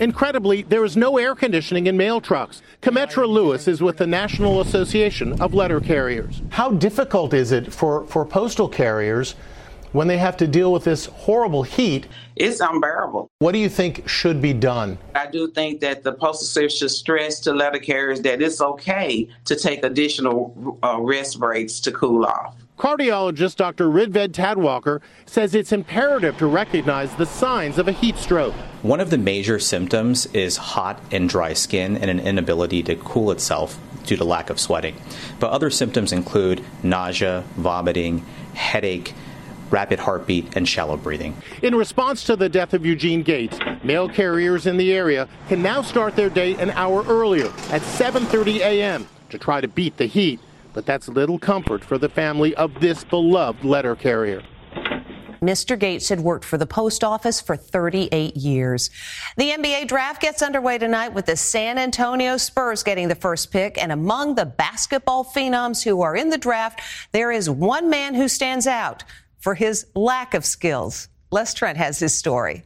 Incredibly, 0.00 0.62
there 0.62 0.84
is 0.84 0.96
no 0.96 1.18
air 1.18 1.34
conditioning 1.34 1.86
in 1.86 1.96
mail 1.96 2.22
trucks. 2.22 2.62
Cometra 2.80 3.28
Lewis 3.28 3.68
is 3.68 3.82
with 3.82 3.98
the 3.98 4.06
National 4.06 4.62
Association 4.62 5.38
of 5.42 5.52
Letter 5.52 5.80
Carriers. 5.80 6.40
How 6.48 6.70
difficult 6.70 7.34
is 7.34 7.52
it 7.52 7.70
for, 7.70 8.06
for 8.06 8.24
postal 8.24 8.66
carriers 8.66 9.34
when 9.92 10.08
they 10.08 10.18
have 10.18 10.36
to 10.38 10.46
deal 10.46 10.72
with 10.72 10.84
this 10.84 11.06
horrible 11.06 11.62
heat? 11.62 12.06
It's 12.36 12.60
unbearable. 12.60 13.28
What 13.38 13.52
do 13.52 13.58
you 13.58 13.68
think 13.68 14.08
should 14.08 14.40
be 14.40 14.52
done? 14.52 14.98
I 15.14 15.26
do 15.26 15.50
think 15.50 15.80
that 15.80 16.02
the 16.02 16.12
Postal 16.12 16.46
Service 16.46 16.78
should 16.78 16.90
stress 16.90 17.40
to 17.40 17.52
letter 17.52 17.78
carriers 17.78 18.20
that 18.22 18.40
it's 18.40 18.60
okay 18.60 19.28
to 19.44 19.56
take 19.56 19.84
additional 19.84 20.78
uh, 20.82 20.98
rest 21.00 21.38
breaks 21.38 21.80
to 21.80 21.92
cool 21.92 22.24
off. 22.24 22.56
Cardiologist 22.80 23.56
Dr. 23.56 23.90
Rigved 23.90 24.32
Tadwalkar 24.32 25.02
says 25.26 25.54
it's 25.54 25.70
imperative 25.70 26.38
to 26.38 26.46
recognize 26.46 27.14
the 27.14 27.26
signs 27.26 27.76
of 27.76 27.88
a 27.88 27.92
heat 27.92 28.16
stroke. 28.16 28.54
One 28.80 29.00
of 29.00 29.10
the 29.10 29.18
major 29.18 29.58
symptoms 29.58 30.24
is 30.32 30.56
hot 30.56 30.98
and 31.12 31.28
dry 31.28 31.52
skin 31.52 31.98
and 31.98 32.10
an 32.10 32.20
inability 32.20 32.82
to 32.84 32.96
cool 32.96 33.32
itself 33.32 33.78
due 34.06 34.16
to 34.16 34.24
lack 34.24 34.48
of 34.48 34.58
sweating. 34.58 34.98
But 35.38 35.50
other 35.50 35.68
symptoms 35.68 36.10
include 36.10 36.64
nausea, 36.82 37.44
vomiting, 37.56 38.24
headache, 38.54 39.12
rapid 39.70 39.98
heartbeat, 39.98 40.56
and 40.56 40.68
shallow 40.68 40.96
breathing. 40.96 41.36
In 41.62 41.74
response 41.74 42.24
to 42.24 42.36
the 42.36 42.48
death 42.48 42.74
of 42.74 42.84
Eugene 42.84 43.22
Gates, 43.22 43.58
mail 43.82 44.08
carriers 44.08 44.66
in 44.66 44.76
the 44.76 44.92
area 44.92 45.28
can 45.48 45.62
now 45.62 45.82
start 45.82 46.16
their 46.16 46.30
day 46.30 46.54
an 46.56 46.70
hour 46.70 47.04
earlier 47.04 47.46
at 47.70 47.82
7:30 47.82 48.58
a.m. 48.58 49.06
to 49.30 49.38
try 49.38 49.60
to 49.60 49.68
beat 49.68 49.96
the 49.96 50.06
heat. 50.06 50.40
But 50.72 50.86
that's 50.86 51.08
little 51.08 51.38
comfort 51.38 51.84
for 51.84 51.98
the 51.98 52.08
family 52.08 52.54
of 52.54 52.80
this 52.80 53.02
beloved 53.02 53.64
letter 53.64 53.96
carrier. 53.96 54.42
Mr. 55.42 55.78
Gates 55.78 56.10
had 56.10 56.20
worked 56.20 56.44
for 56.44 56.58
the 56.58 56.66
post 56.66 57.02
office 57.02 57.40
for 57.40 57.56
38 57.56 58.36
years. 58.36 58.90
The 59.38 59.50
NBA 59.50 59.88
draft 59.88 60.20
gets 60.20 60.42
underway 60.42 60.76
tonight 60.76 61.14
with 61.14 61.26
the 61.26 61.36
San 61.36 61.78
Antonio 61.78 62.36
Spurs 62.36 62.82
getting 62.82 63.08
the 63.08 63.14
first 63.14 63.50
pick. 63.50 63.82
And 63.82 63.90
among 63.90 64.34
the 64.34 64.44
basketball 64.44 65.24
phenoms 65.24 65.82
who 65.82 66.02
are 66.02 66.14
in 66.14 66.28
the 66.28 66.38
draft, 66.38 66.82
there 67.12 67.32
is 67.32 67.48
one 67.48 67.88
man 67.88 68.14
who 68.14 68.28
stands 68.28 68.66
out 68.66 69.02
for 69.40 69.54
his 69.54 69.86
lack 69.94 70.34
of 70.34 70.44
skills. 70.44 71.08
Les 71.32 71.52
Trent 71.54 71.76
has 71.76 71.98
his 71.98 72.14
story. 72.14 72.62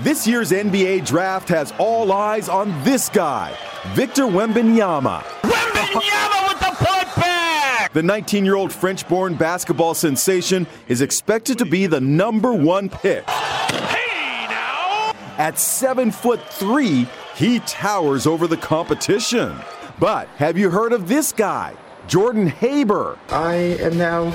This 0.00 0.26
year's 0.26 0.52
NBA 0.52 1.06
draft 1.06 1.48
has 1.48 1.72
all 1.78 2.12
eyes 2.12 2.48
on 2.50 2.84
this 2.84 3.08
guy, 3.08 3.56
Victor 3.94 4.24
Wembanyama. 4.24 5.22
Wembanyama 5.42 6.48
with 6.48 6.58
the 6.58 6.84
putback! 6.84 7.92
The 7.92 8.02
19 8.02 8.44
year 8.44 8.56
old 8.56 8.72
French 8.72 9.08
born 9.08 9.34
basketball 9.34 9.94
sensation 9.94 10.66
is 10.86 11.00
expected 11.00 11.56
to 11.58 11.64
be 11.64 11.86
the 11.86 12.00
number 12.00 12.52
one 12.52 12.90
pick. 12.90 13.24
Hey 13.30 14.46
now! 14.50 15.14
At 15.38 15.58
7 15.58 16.10
foot 16.10 16.46
3, 16.50 17.08
he 17.34 17.60
towers 17.60 18.26
over 18.26 18.46
the 18.46 18.58
competition. 18.58 19.56
But 19.98 20.28
have 20.36 20.58
you 20.58 20.68
heard 20.68 20.92
of 20.92 21.08
this 21.08 21.32
guy, 21.32 21.74
Jordan 22.06 22.48
Haber? 22.48 23.18
I 23.30 23.54
am 23.80 23.96
now 23.96 24.30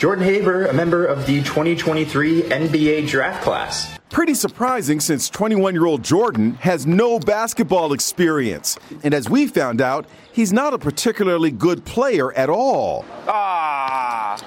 Jordan 0.00 0.24
Haber, 0.24 0.64
a 0.64 0.72
member 0.72 1.04
of 1.04 1.26
the 1.26 1.42
2023 1.42 2.44
NBA 2.44 3.06
draft 3.06 3.44
class. 3.44 3.98
Pretty 4.08 4.32
surprising 4.32 4.98
since 4.98 5.28
21 5.28 5.74
year 5.74 5.84
old 5.84 6.02
Jordan 6.02 6.54
has 6.54 6.86
no 6.86 7.18
basketball 7.18 7.92
experience. 7.92 8.78
And 9.02 9.12
as 9.12 9.28
we 9.28 9.46
found 9.46 9.82
out, 9.82 10.06
he's 10.32 10.54
not 10.54 10.72
a 10.72 10.78
particularly 10.78 11.50
good 11.50 11.84
player 11.84 12.32
at 12.32 12.48
all. 12.48 13.04
Ah. 13.28 14.42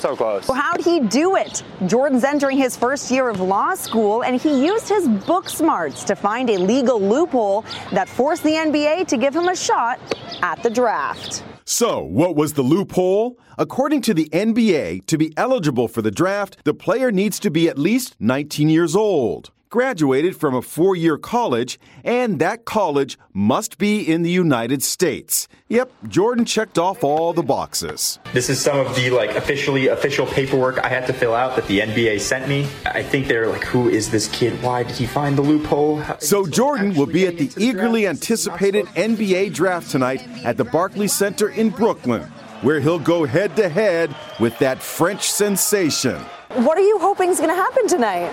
So 0.00 0.16
close. 0.16 0.48
Well, 0.48 0.58
how'd 0.58 0.82
he 0.82 1.00
do 1.00 1.36
it? 1.36 1.62
Jordan's 1.84 2.24
entering 2.24 2.56
his 2.56 2.74
first 2.74 3.10
year 3.10 3.28
of 3.28 3.42
law 3.42 3.74
school, 3.74 4.24
and 4.24 4.40
he 4.40 4.64
used 4.64 4.88
his 4.88 5.06
book 5.06 5.50
smarts 5.50 6.02
to 6.04 6.16
find 6.16 6.48
a 6.48 6.56
legal 6.56 6.98
loophole 6.98 7.62
that 7.92 8.08
forced 8.08 8.42
the 8.42 8.52
NBA 8.52 9.06
to 9.08 9.18
give 9.18 9.36
him 9.36 9.48
a 9.48 9.56
shot 9.56 10.00
at 10.40 10.62
the 10.62 10.70
draft. 10.70 11.42
So, 11.70 12.02
what 12.02 12.34
was 12.34 12.54
the 12.54 12.62
loophole? 12.62 13.38
According 13.58 14.00
to 14.02 14.14
the 14.14 14.30
NBA, 14.32 15.04
to 15.04 15.18
be 15.18 15.34
eligible 15.36 15.86
for 15.86 16.00
the 16.00 16.10
draft, 16.10 16.56
the 16.64 16.72
player 16.72 17.12
needs 17.12 17.38
to 17.40 17.50
be 17.50 17.68
at 17.68 17.78
least 17.78 18.16
19 18.20 18.70
years 18.70 18.96
old, 18.96 19.50
graduated 19.68 20.36
from 20.36 20.54
a 20.54 20.62
four 20.62 20.96
year 20.96 21.18
college, 21.18 21.78
and 22.04 22.38
that 22.38 22.64
college 22.64 23.18
must 23.32 23.78
be 23.78 24.00
in 24.00 24.22
the 24.22 24.30
United 24.30 24.82
States. 24.82 25.48
Yep, 25.68 25.90
Jordan 26.08 26.44
checked 26.44 26.78
off 26.78 27.04
all 27.04 27.32
the 27.32 27.42
boxes. 27.42 28.18
This 28.32 28.48
is 28.48 28.60
some 28.60 28.78
of 28.78 28.94
the 28.94 29.10
like 29.10 29.30
officially 29.30 29.88
official 29.88 30.26
paperwork 30.26 30.78
I 30.78 30.88
had 30.88 31.06
to 31.06 31.12
fill 31.12 31.34
out 31.34 31.56
that 31.56 31.66
the 31.66 31.80
NBA 31.80 32.20
sent 32.20 32.48
me. 32.48 32.68
I 32.86 33.02
think 33.02 33.28
they're 33.28 33.48
like, 33.48 33.64
who 33.64 33.88
is 33.88 34.10
this 34.10 34.28
kid? 34.28 34.60
Why 34.62 34.82
did 34.82 34.96
he 34.96 35.06
find 35.06 35.36
the 35.36 35.42
loophole? 35.42 36.02
So 36.18 36.46
Jordan 36.46 36.94
will 36.94 37.06
be 37.06 37.26
at 37.26 37.36
the 37.36 37.50
eagerly 37.56 38.06
anticipated 38.06 38.86
NBA 38.86 39.52
draft 39.54 39.90
tonight 39.90 40.26
at 40.44 40.56
the 40.56 40.64
Barclays 40.64 41.12
Center 41.12 41.50
in 41.50 41.70
Brooklyn, 41.70 42.22
where 42.62 42.80
he'll 42.80 42.98
go 42.98 43.24
head 43.24 43.56
to 43.56 43.68
head 43.68 44.14
with 44.40 44.58
that 44.58 44.82
French 44.82 45.30
sensation. 45.30 46.16
What 46.54 46.78
are 46.78 46.82
you 46.82 46.98
hoping 46.98 47.28
is 47.28 47.38
going 47.38 47.50
to 47.50 47.54
happen 47.54 47.86
tonight? 47.86 48.32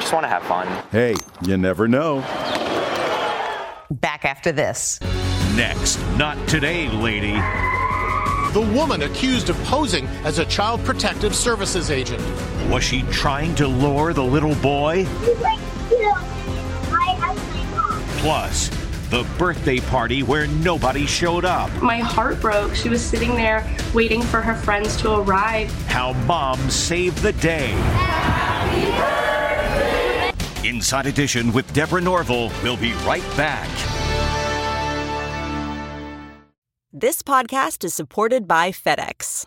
Just 0.00 0.12
want 0.12 0.24
to 0.24 0.28
have 0.28 0.42
fun. 0.44 0.66
Hey, 0.90 1.14
you 1.42 1.56
never 1.56 1.88
know. 1.88 2.20
Back 3.90 4.24
after 4.24 4.52
this. 4.52 5.00
Next, 5.54 5.98
not 6.16 6.36
today, 6.48 6.88
lady. 6.88 7.34
The 8.52 8.60
woman 8.74 9.02
accused 9.02 9.50
of 9.50 9.56
posing 9.64 10.06
as 10.24 10.38
a 10.38 10.44
child 10.46 10.84
protective 10.84 11.34
services 11.34 11.90
agent. 11.90 12.22
Was 12.70 12.82
she 12.84 13.02
trying 13.10 13.54
to 13.56 13.66
lure 13.66 14.12
the 14.12 14.24
little 14.24 14.54
boy? 14.56 15.04
Plus, 18.20 18.68
the 19.10 19.26
birthday 19.38 19.80
party 19.80 20.22
where 20.22 20.46
nobody 20.46 21.06
showed 21.06 21.44
up. 21.44 21.70
My 21.82 21.98
heart 21.98 22.40
broke. 22.40 22.74
She 22.74 22.88
was 22.88 23.04
sitting 23.04 23.34
there 23.34 23.66
waiting 23.94 24.22
for 24.22 24.40
her 24.40 24.54
friends 24.54 24.96
to 24.98 25.12
arrive. 25.20 25.70
How 25.86 26.12
mom 26.24 26.58
saved 26.70 27.18
the 27.18 27.32
day. 27.34 27.74
Inside 30.64 31.06
Edition 31.06 31.52
with 31.52 31.72
Deborah 31.72 32.00
Norville. 32.00 32.50
We'll 32.62 32.76
be 32.76 32.92
right 33.04 33.22
back. 33.36 33.68
This 36.92 37.22
podcast 37.22 37.84
is 37.84 37.94
supported 37.94 38.48
by 38.48 38.70
FedEx. 38.70 39.46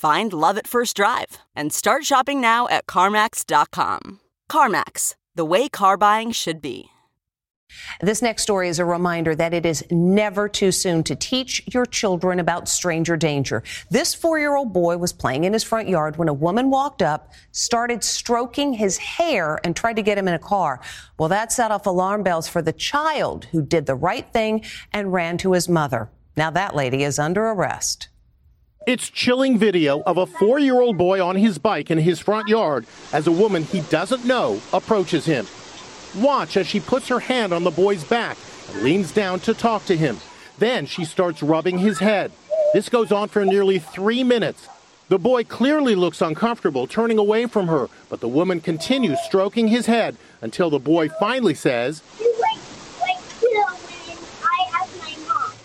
Find 0.00 0.32
love 0.32 0.56
at 0.56 0.66
first 0.66 0.96
drive 0.96 1.36
and 1.54 1.74
start 1.74 2.06
shopping 2.06 2.40
now 2.40 2.66
at 2.68 2.86
CarMax.com. 2.86 4.20
CarMax, 4.50 5.14
the 5.34 5.44
way 5.44 5.68
car 5.68 5.98
buying 5.98 6.32
should 6.32 6.62
be. 6.62 6.86
This 8.00 8.22
next 8.22 8.44
story 8.44 8.70
is 8.70 8.78
a 8.78 8.84
reminder 8.86 9.34
that 9.34 9.52
it 9.52 9.66
is 9.66 9.84
never 9.90 10.48
too 10.48 10.72
soon 10.72 11.04
to 11.04 11.14
teach 11.14 11.62
your 11.70 11.84
children 11.84 12.40
about 12.40 12.66
stranger 12.66 13.14
danger. 13.14 13.62
This 13.90 14.14
four 14.14 14.38
year 14.38 14.56
old 14.56 14.72
boy 14.72 14.96
was 14.96 15.12
playing 15.12 15.44
in 15.44 15.52
his 15.52 15.64
front 15.64 15.86
yard 15.86 16.16
when 16.16 16.28
a 16.28 16.32
woman 16.32 16.70
walked 16.70 17.02
up, 17.02 17.34
started 17.52 18.02
stroking 18.02 18.72
his 18.72 18.96
hair, 18.96 19.60
and 19.64 19.76
tried 19.76 19.96
to 19.96 20.02
get 20.02 20.16
him 20.16 20.28
in 20.28 20.34
a 20.34 20.38
car. 20.38 20.80
Well, 21.18 21.28
that 21.28 21.52
set 21.52 21.72
off 21.72 21.84
alarm 21.84 22.22
bells 22.22 22.48
for 22.48 22.62
the 22.62 22.72
child 22.72 23.44
who 23.52 23.60
did 23.60 23.84
the 23.84 23.96
right 23.96 24.32
thing 24.32 24.64
and 24.94 25.12
ran 25.12 25.36
to 25.38 25.52
his 25.52 25.68
mother. 25.68 26.10
Now 26.38 26.50
that 26.52 26.74
lady 26.74 27.04
is 27.04 27.18
under 27.18 27.44
arrest. 27.50 28.08
It's 28.86 29.10
chilling 29.10 29.58
video 29.58 30.02
of 30.06 30.16
a 30.16 30.24
four 30.24 30.58
year 30.58 30.80
old 30.80 30.96
boy 30.96 31.22
on 31.22 31.36
his 31.36 31.58
bike 31.58 31.90
in 31.90 31.98
his 31.98 32.18
front 32.18 32.48
yard 32.48 32.86
as 33.12 33.26
a 33.26 33.32
woman 33.32 33.64
he 33.64 33.82
doesn't 33.82 34.24
know 34.24 34.58
approaches 34.72 35.26
him. 35.26 35.46
Watch 36.16 36.56
as 36.56 36.66
she 36.66 36.80
puts 36.80 37.06
her 37.08 37.20
hand 37.20 37.52
on 37.52 37.62
the 37.62 37.70
boy's 37.70 38.04
back 38.04 38.38
and 38.72 38.82
leans 38.82 39.12
down 39.12 39.40
to 39.40 39.52
talk 39.52 39.84
to 39.84 39.96
him. 39.96 40.16
Then 40.58 40.86
she 40.86 41.04
starts 41.04 41.42
rubbing 41.42 41.76
his 41.76 41.98
head. 41.98 42.32
This 42.72 42.88
goes 42.88 43.12
on 43.12 43.28
for 43.28 43.44
nearly 43.44 43.78
three 43.78 44.24
minutes. 44.24 44.66
The 45.10 45.18
boy 45.18 45.44
clearly 45.44 45.94
looks 45.94 46.22
uncomfortable, 46.22 46.86
turning 46.86 47.18
away 47.18 47.44
from 47.46 47.68
her, 47.68 47.88
but 48.08 48.20
the 48.20 48.28
woman 48.28 48.62
continues 48.62 49.20
stroking 49.20 49.68
his 49.68 49.86
head 49.86 50.16
until 50.40 50.70
the 50.70 50.78
boy 50.78 51.10
finally 51.10 51.54
says, 51.54 52.02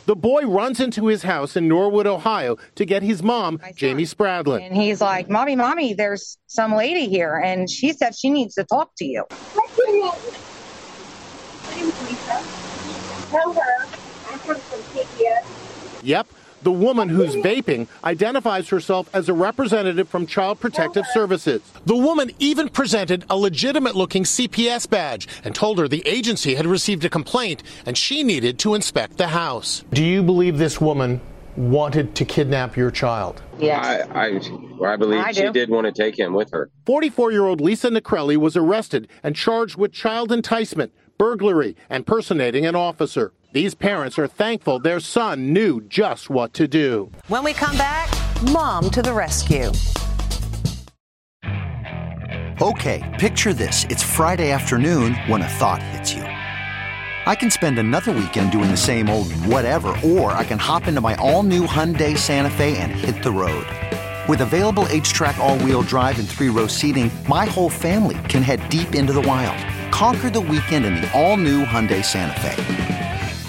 The 0.05 0.15
boy 0.15 0.43
runs 0.43 0.79
into 0.79 1.07
his 1.07 1.23
house 1.23 1.55
in 1.55 1.67
Norwood, 1.67 2.05
Ohio 2.05 2.57
to 2.75 2.85
get 2.85 3.01
his 3.01 3.23
mom, 3.23 3.59
Jamie 3.75 4.03
Spradlin. 4.03 4.61
And 4.61 4.75
he's 4.75 5.01
like, 5.01 5.29
Mommy, 5.29 5.55
Mommy, 5.55 5.95
there's 5.95 6.37
some 6.45 6.75
lady 6.75 7.07
here, 7.07 7.41
and 7.43 7.67
she 7.67 7.91
said 7.91 8.15
she 8.15 8.29
needs 8.29 8.53
to 8.55 8.63
talk 8.65 8.91
to 8.97 9.05
you. 9.05 9.25
What's 9.53 9.77
your? 9.77 10.13
My 11.65 11.75
name's 11.75 12.01
Lisa. 12.07 12.43
Tell 13.31 13.53
her 13.53 13.87
I'm 14.29 14.39
from 14.39 14.57
CPS. 14.57 16.03
Yep, 16.03 16.27
the 16.65 16.71
woman 16.71 17.07
who's 17.07 17.35
vaping 17.35 17.87
identifies 18.03 18.67
herself 18.69 19.07
as 19.13 19.29
a 19.29 19.33
representative 19.33 20.09
from 20.09 20.25
Child 20.25 20.59
Protective 20.59 21.05
Services. 21.13 21.61
The 21.85 21.95
woman 21.95 22.31
even 22.39 22.69
presented 22.69 23.23
a 23.29 23.37
legitimate 23.37 23.95
looking 23.95 24.23
CPS 24.23 24.89
badge 24.89 25.27
and 25.43 25.53
told 25.53 25.77
her 25.77 25.87
the 25.87 26.05
agency 26.07 26.55
had 26.55 26.65
received 26.65 27.05
a 27.05 27.09
complaint 27.09 27.61
and 27.85 27.95
she 27.95 28.23
needed 28.23 28.57
to 28.59 28.73
inspect 28.73 29.17
the 29.17 29.27
house. 29.27 29.83
Do 29.93 30.03
you 30.03 30.23
believe 30.23 30.57
this 30.57 30.81
woman 30.81 31.21
wanted 31.55 32.15
to 32.15 32.25
kidnap 32.25 32.75
your 32.75 32.89
child? 32.89 33.43
Yes. 33.59 34.07
I, 34.09 34.29
I, 34.29 34.91
I 34.91 34.95
believe 34.95 35.23
I 35.23 35.33
she 35.33 35.47
did 35.51 35.69
want 35.69 35.85
to 35.85 35.91
take 35.91 36.17
him 36.17 36.33
with 36.33 36.49
her. 36.49 36.71
44 36.87 37.31
year 37.31 37.45
old 37.45 37.61
Lisa 37.61 37.91
Necrelli 37.91 38.37
was 38.37 38.57
arrested 38.57 39.07
and 39.21 39.35
charged 39.35 39.77
with 39.77 39.93
child 39.93 40.31
enticement, 40.31 40.91
burglary, 41.19 41.75
and 41.91 42.01
impersonating 42.01 42.65
an 42.65 42.75
officer. 42.75 43.33
These 43.55 43.73
parents 43.73 44.19
are 44.19 44.27
thankful 44.27 44.79
their 44.79 44.99
son 44.99 45.53
knew 45.53 45.79
just 45.87 46.29
what 46.29 46.51
to 46.55 46.67
do. 46.67 47.09
When 47.29 47.41
we 47.41 47.53
come 47.53 47.77
back, 47.77 48.11
mom 48.51 48.89
to 48.89 49.01
the 49.01 49.13
rescue. 49.13 49.71
Okay, 52.61 53.15
picture 53.17 53.53
this. 53.53 53.85
It's 53.85 54.03
Friday 54.03 54.51
afternoon 54.51 55.13
when 55.29 55.41
a 55.41 55.47
thought 55.47 55.81
hits 55.81 56.13
you. 56.13 56.23
I 56.23 57.33
can 57.33 57.49
spend 57.49 57.79
another 57.79 58.11
weekend 58.11 58.51
doing 58.51 58.69
the 58.69 58.75
same 58.75 59.09
old 59.09 59.31
whatever, 59.45 59.95
or 60.03 60.33
I 60.33 60.43
can 60.43 60.59
hop 60.59 60.89
into 60.89 60.99
my 60.99 61.15
all-new 61.15 61.65
Hyundai 61.65 62.17
Santa 62.17 62.49
Fe 62.49 62.75
and 62.75 62.91
hit 62.91 63.23
the 63.23 63.31
road. 63.31 63.65
With 64.27 64.41
available 64.41 64.85
H-Track 64.89 65.37
all-wheel 65.37 65.83
drive 65.83 66.19
and 66.19 66.27
three-row 66.27 66.67
seating, 66.67 67.09
my 67.29 67.45
whole 67.45 67.69
family 67.69 68.17
can 68.27 68.43
head 68.43 68.67
deep 68.67 68.95
into 68.95 69.13
the 69.13 69.21
wild. 69.21 69.57
Conquer 69.93 70.29
the 70.29 70.41
weekend 70.41 70.83
in 70.83 70.95
the 70.95 71.09
all-new 71.17 71.63
Hyundai 71.63 72.03
Santa 72.03 72.37
Fe. 72.41 72.94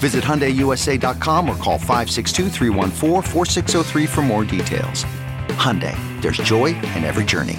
Visit 0.00 0.24
HyundaiUSA.com 0.24 1.48
or 1.48 1.56
call 1.56 1.78
562 1.78 2.48
for 4.06 4.22
more 4.22 4.44
details. 4.44 5.04
Hyundai, 5.60 5.94
there's 6.22 6.38
joy 6.38 6.68
in 6.96 7.04
every 7.04 7.24
journey. 7.24 7.58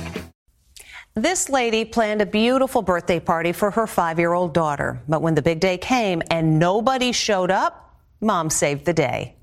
This 1.13 1.49
lady 1.49 1.86
planned 1.86 2.21
a 2.21 2.25
beautiful 2.25 2.82
birthday 2.82 3.19
party 3.19 3.51
for 3.51 3.69
her 3.69 3.86
five-year-old 3.86 4.54
daughter. 4.56 5.01
But 5.08 5.21
when 5.21 5.36
the 5.36 5.41
big 5.41 5.60
day 5.60 5.77
came 5.77 6.23
and 6.32 6.58
nobody 6.58 7.12
showed 7.12 7.51
up, 7.51 8.01
mom 8.21 8.49
saved 8.49 8.86
the 8.86 8.93
day. 8.93 9.36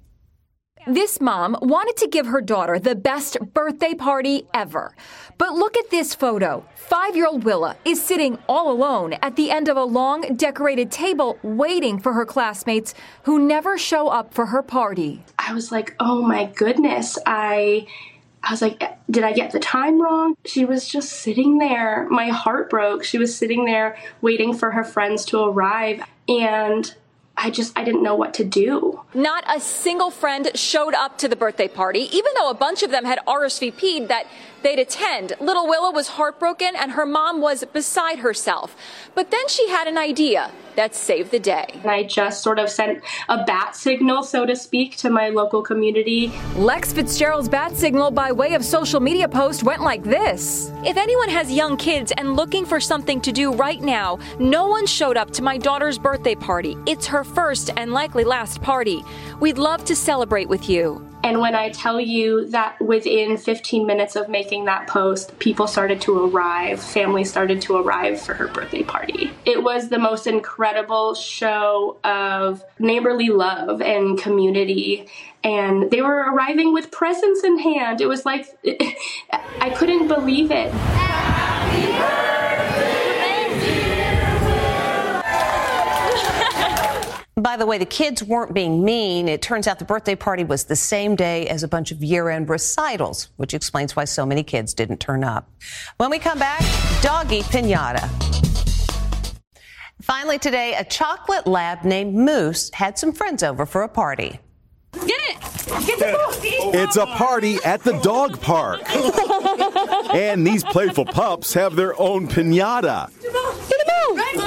This 0.88 1.20
mom 1.20 1.54
wanted 1.60 1.98
to 1.98 2.08
give 2.08 2.24
her 2.28 2.40
daughter 2.40 2.78
the 2.78 2.94
best 2.94 3.36
birthday 3.52 3.92
party 3.92 4.46
ever. 4.54 4.94
But 5.36 5.52
look 5.52 5.76
at 5.76 5.90
this 5.90 6.14
photo. 6.14 6.64
Five 6.76 7.14
year 7.14 7.26
old 7.26 7.44
Willa 7.44 7.76
is 7.84 8.02
sitting 8.02 8.38
all 8.48 8.72
alone 8.72 9.12
at 9.20 9.36
the 9.36 9.50
end 9.50 9.68
of 9.68 9.76
a 9.76 9.84
long, 9.84 10.22
decorated 10.34 10.90
table 10.90 11.38
waiting 11.42 11.98
for 11.98 12.14
her 12.14 12.24
classmates 12.24 12.94
who 13.24 13.38
never 13.38 13.76
show 13.76 14.08
up 14.08 14.32
for 14.32 14.46
her 14.46 14.62
party. 14.62 15.22
I 15.38 15.52
was 15.52 15.70
like, 15.70 15.94
oh 16.00 16.22
my 16.22 16.46
goodness, 16.46 17.18
I. 17.26 17.86
I 18.42 18.52
was 18.52 18.62
like, 18.62 18.82
did 19.10 19.24
I 19.24 19.32
get 19.32 19.50
the 19.50 19.58
time 19.58 20.00
wrong? 20.00 20.36
She 20.46 20.64
was 20.64 20.88
just 20.88 21.10
sitting 21.10 21.58
there. 21.58 22.06
My 22.08 22.28
heart 22.28 22.70
broke. 22.70 23.04
She 23.04 23.18
was 23.18 23.36
sitting 23.36 23.66
there 23.66 23.98
waiting 24.22 24.54
for 24.54 24.70
her 24.70 24.84
friends 24.84 25.26
to 25.26 25.40
arrive. 25.40 26.02
And 26.28 26.94
I 27.40 27.50
just 27.50 27.78
I 27.78 27.84
didn't 27.84 28.02
know 28.02 28.16
what 28.16 28.34
to 28.34 28.44
do. 28.44 29.00
Not 29.14 29.44
a 29.48 29.60
single 29.60 30.10
friend 30.10 30.50
showed 30.54 30.94
up 30.94 31.18
to 31.18 31.28
the 31.28 31.36
birthday 31.36 31.68
party, 31.68 32.08
even 32.16 32.32
though 32.36 32.50
a 32.50 32.54
bunch 32.54 32.82
of 32.82 32.90
them 32.90 33.04
had 33.04 33.20
RSVP'd 33.26 34.08
that 34.08 34.26
they'd 34.62 34.80
attend. 34.80 35.34
Little 35.40 35.68
Willa 35.68 35.92
was 35.92 36.08
heartbroken 36.08 36.74
and 36.74 36.92
her 36.92 37.06
mom 37.06 37.40
was 37.40 37.64
beside 37.64 38.18
herself. 38.18 38.76
But 39.14 39.30
then 39.30 39.46
she 39.48 39.68
had 39.68 39.86
an 39.86 39.96
idea 39.96 40.50
that 40.78 40.94
saved 40.94 41.32
the 41.32 41.40
day. 41.40 41.66
And 41.82 41.90
I 41.90 42.04
just 42.04 42.40
sort 42.40 42.60
of 42.60 42.70
sent 42.70 43.02
a 43.28 43.42
bat 43.42 43.74
signal, 43.74 44.22
so 44.22 44.46
to 44.46 44.54
speak, 44.54 44.96
to 44.98 45.10
my 45.10 45.28
local 45.28 45.60
community. 45.60 46.32
Lex 46.54 46.92
Fitzgerald's 46.92 47.48
bat 47.48 47.76
signal 47.76 48.12
by 48.12 48.30
way 48.30 48.54
of 48.54 48.64
social 48.64 49.00
media 49.00 49.28
post 49.28 49.64
went 49.64 49.82
like 49.82 50.04
this 50.04 50.70
If 50.84 50.96
anyone 50.96 51.30
has 51.30 51.50
young 51.50 51.76
kids 51.76 52.12
and 52.16 52.36
looking 52.36 52.64
for 52.64 52.78
something 52.78 53.20
to 53.22 53.32
do 53.32 53.52
right 53.52 53.80
now, 53.80 54.20
no 54.38 54.68
one 54.68 54.86
showed 54.86 55.16
up 55.16 55.32
to 55.32 55.42
my 55.42 55.58
daughter's 55.58 55.98
birthday 55.98 56.36
party. 56.36 56.76
It's 56.86 57.08
her 57.08 57.24
first 57.24 57.70
and 57.76 57.92
likely 57.92 58.22
last 58.22 58.62
party. 58.62 59.02
We'd 59.40 59.58
love 59.58 59.84
to 59.86 59.96
celebrate 59.96 60.48
with 60.48 60.70
you. 60.70 61.07
And 61.24 61.40
when 61.40 61.54
I 61.54 61.70
tell 61.70 62.00
you 62.00 62.46
that 62.50 62.80
within 62.80 63.36
15 63.36 63.86
minutes 63.86 64.16
of 64.16 64.28
making 64.28 64.66
that 64.66 64.86
post, 64.86 65.38
people 65.38 65.66
started 65.66 66.00
to 66.02 66.26
arrive, 66.26 66.80
families 66.80 67.30
started 67.30 67.60
to 67.62 67.76
arrive 67.76 68.20
for 68.20 68.34
her 68.34 68.48
birthday 68.48 68.82
party. 68.82 69.30
It 69.44 69.62
was 69.62 69.88
the 69.88 69.98
most 69.98 70.26
incredible 70.26 71.14
show 71.14 71.98
of 72.04 72.64
neighborly 72.78 73.28
love 73.28 73.82
and 73.82 74.18
community. 74.18 75.08
And 75.42 75.90
they 75.90 76.02
were 76.02 76.32
arriving 76.32 76.72
with 76.72 76.90
presents 76.90 77.44
in 77.44 77.58
hand. 77.58 78.00
It 78.00 78.06
was 78.06 78.24
like, 78.24 78.46
I 79.60 79.74
couldn't 79.76 80.08
believe 80.08 80.50
it. 80.50 81.07
By 87.38 87.56
the 87.56 87.66
way, 87.66 87.78
the 87.78 87.86
kids 87.86 88.20
weren't 88.24 88.52
being 88.52 88.84
mean. 88.84 89.28
It 89.28 89.42
turns 89.42 89.68
out 89.68 89.78
the 89.78 89.84
birthday 89.84 90.16
party 90.16 90.42
was 90.42 90.64
the 90.64 90.74
same 90.74 91.14
day 91.14 91.46
as 91.46 91.62
a 91.62 91.68
bunch 91.68 91.92
of 91.92 92.02
year 92.02 92.30
end 92.30 92.48
recitals, 92.48 93.28
which 93.36 93.54
explains 93.54 93.94
why 93.94 94.06
so 94.06 94.26
many 94.26 94.42
kids 94.42 94.74
didn't 94.74 94.98
turn 94.98 95.22
up. 95.22 95.48
When 95.98 96.10
we 96.10 96.18
come 96.18 96.40
back, 96.40 96.60
doggy 97.00 97.42
pinata. 97.42 98.08
Finally, 100.02 100.40
today, 100.40 100.74
a 100.74 100.82
chocolate 100.82 101.46
lab 101.46 101.84
named 101.84 102.14
Moose 102.14 102.70
had 102.74 102.98
some 102.98 103.12
friends 103.12 103.44
over 103.44 103.66
for 103.66 103.82
a 103.82 103.88
party. 103.88 104.40
Get 104.92 105.10
it! 105.10 105.40
Get 105.86 105.98
the 106.00 106.12
ball! 106.12 106.74
It's 106.74 106.96
a 106.96 107.06
party 107.06 107.58
at 107.64 107.84
the 107.84 107.92
dog 108.00 108.40
park. 108.40 108.80
and 110.12 110.44
these 110.44 110.64
playful 110.64 111.04
pups 111.04 111.54
have 111.54 111.76
their 111.76 111.98
own 112.00 112.26
pinata. 112.26 113.12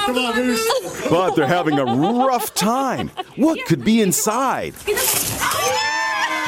Come 0.05 0.17
on, 0.17 0.35
Moose. 0.35 0.80
But 1.11 1.35
they're 1.35 1.45
having 1.45 1.77
a 1.77 1.83
rough 1.83 2.53
time. 2.53 3.09
What 3.35 3.65
could 3.65 3.83
be 3.83 3.99
inside? 4.01 4.73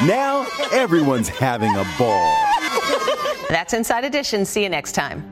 Now 0.06 0.46
everyone's 0.72 1.28
having 1.28 1.70
a 1.76 1.84
ball. 1.98 2.34
That's 3.50 3.74
Inside 3.74 4.04
Edition. 4.06 4.46
See 4.46 4.62
you 4.62 4.70
next 4.70 4.92
time. 4.92 5.22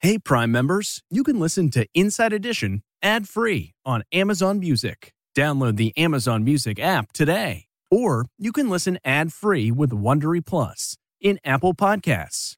Hey, 0.00 0.18
Prime 0.18 0.52
members, 0.52 1.02
you 1.10 1.24
can 1.24 1.40
listen 1.40 1.70
to 1.70 1.86
Inside 1.94 2.34
Edition 2.34 2.82
ad 3.02 3.26
free 3.26 3.72
on 3.86 4.02
Amazon 4.12 4.60
Music. 4.60 5.12
Download 5.34 5.76
the 5.76 5.96
Amazon 5.96 6.44
Music 6.44 6.78
app 6.78 7.12
today. 7.12 7.64
Or 7.90 8.26
you 8.38 8.52
can 8.52 8.68
listen 8.68 8.98
ad 9.02 9.32
free 9.32 9.70
with 9.70 9.90
Wondery 9.92 10.44
Plus 10.44 10.98
in 11.22 11.40
Apple 11.42 11.72
Podcasts. 11.72 12.57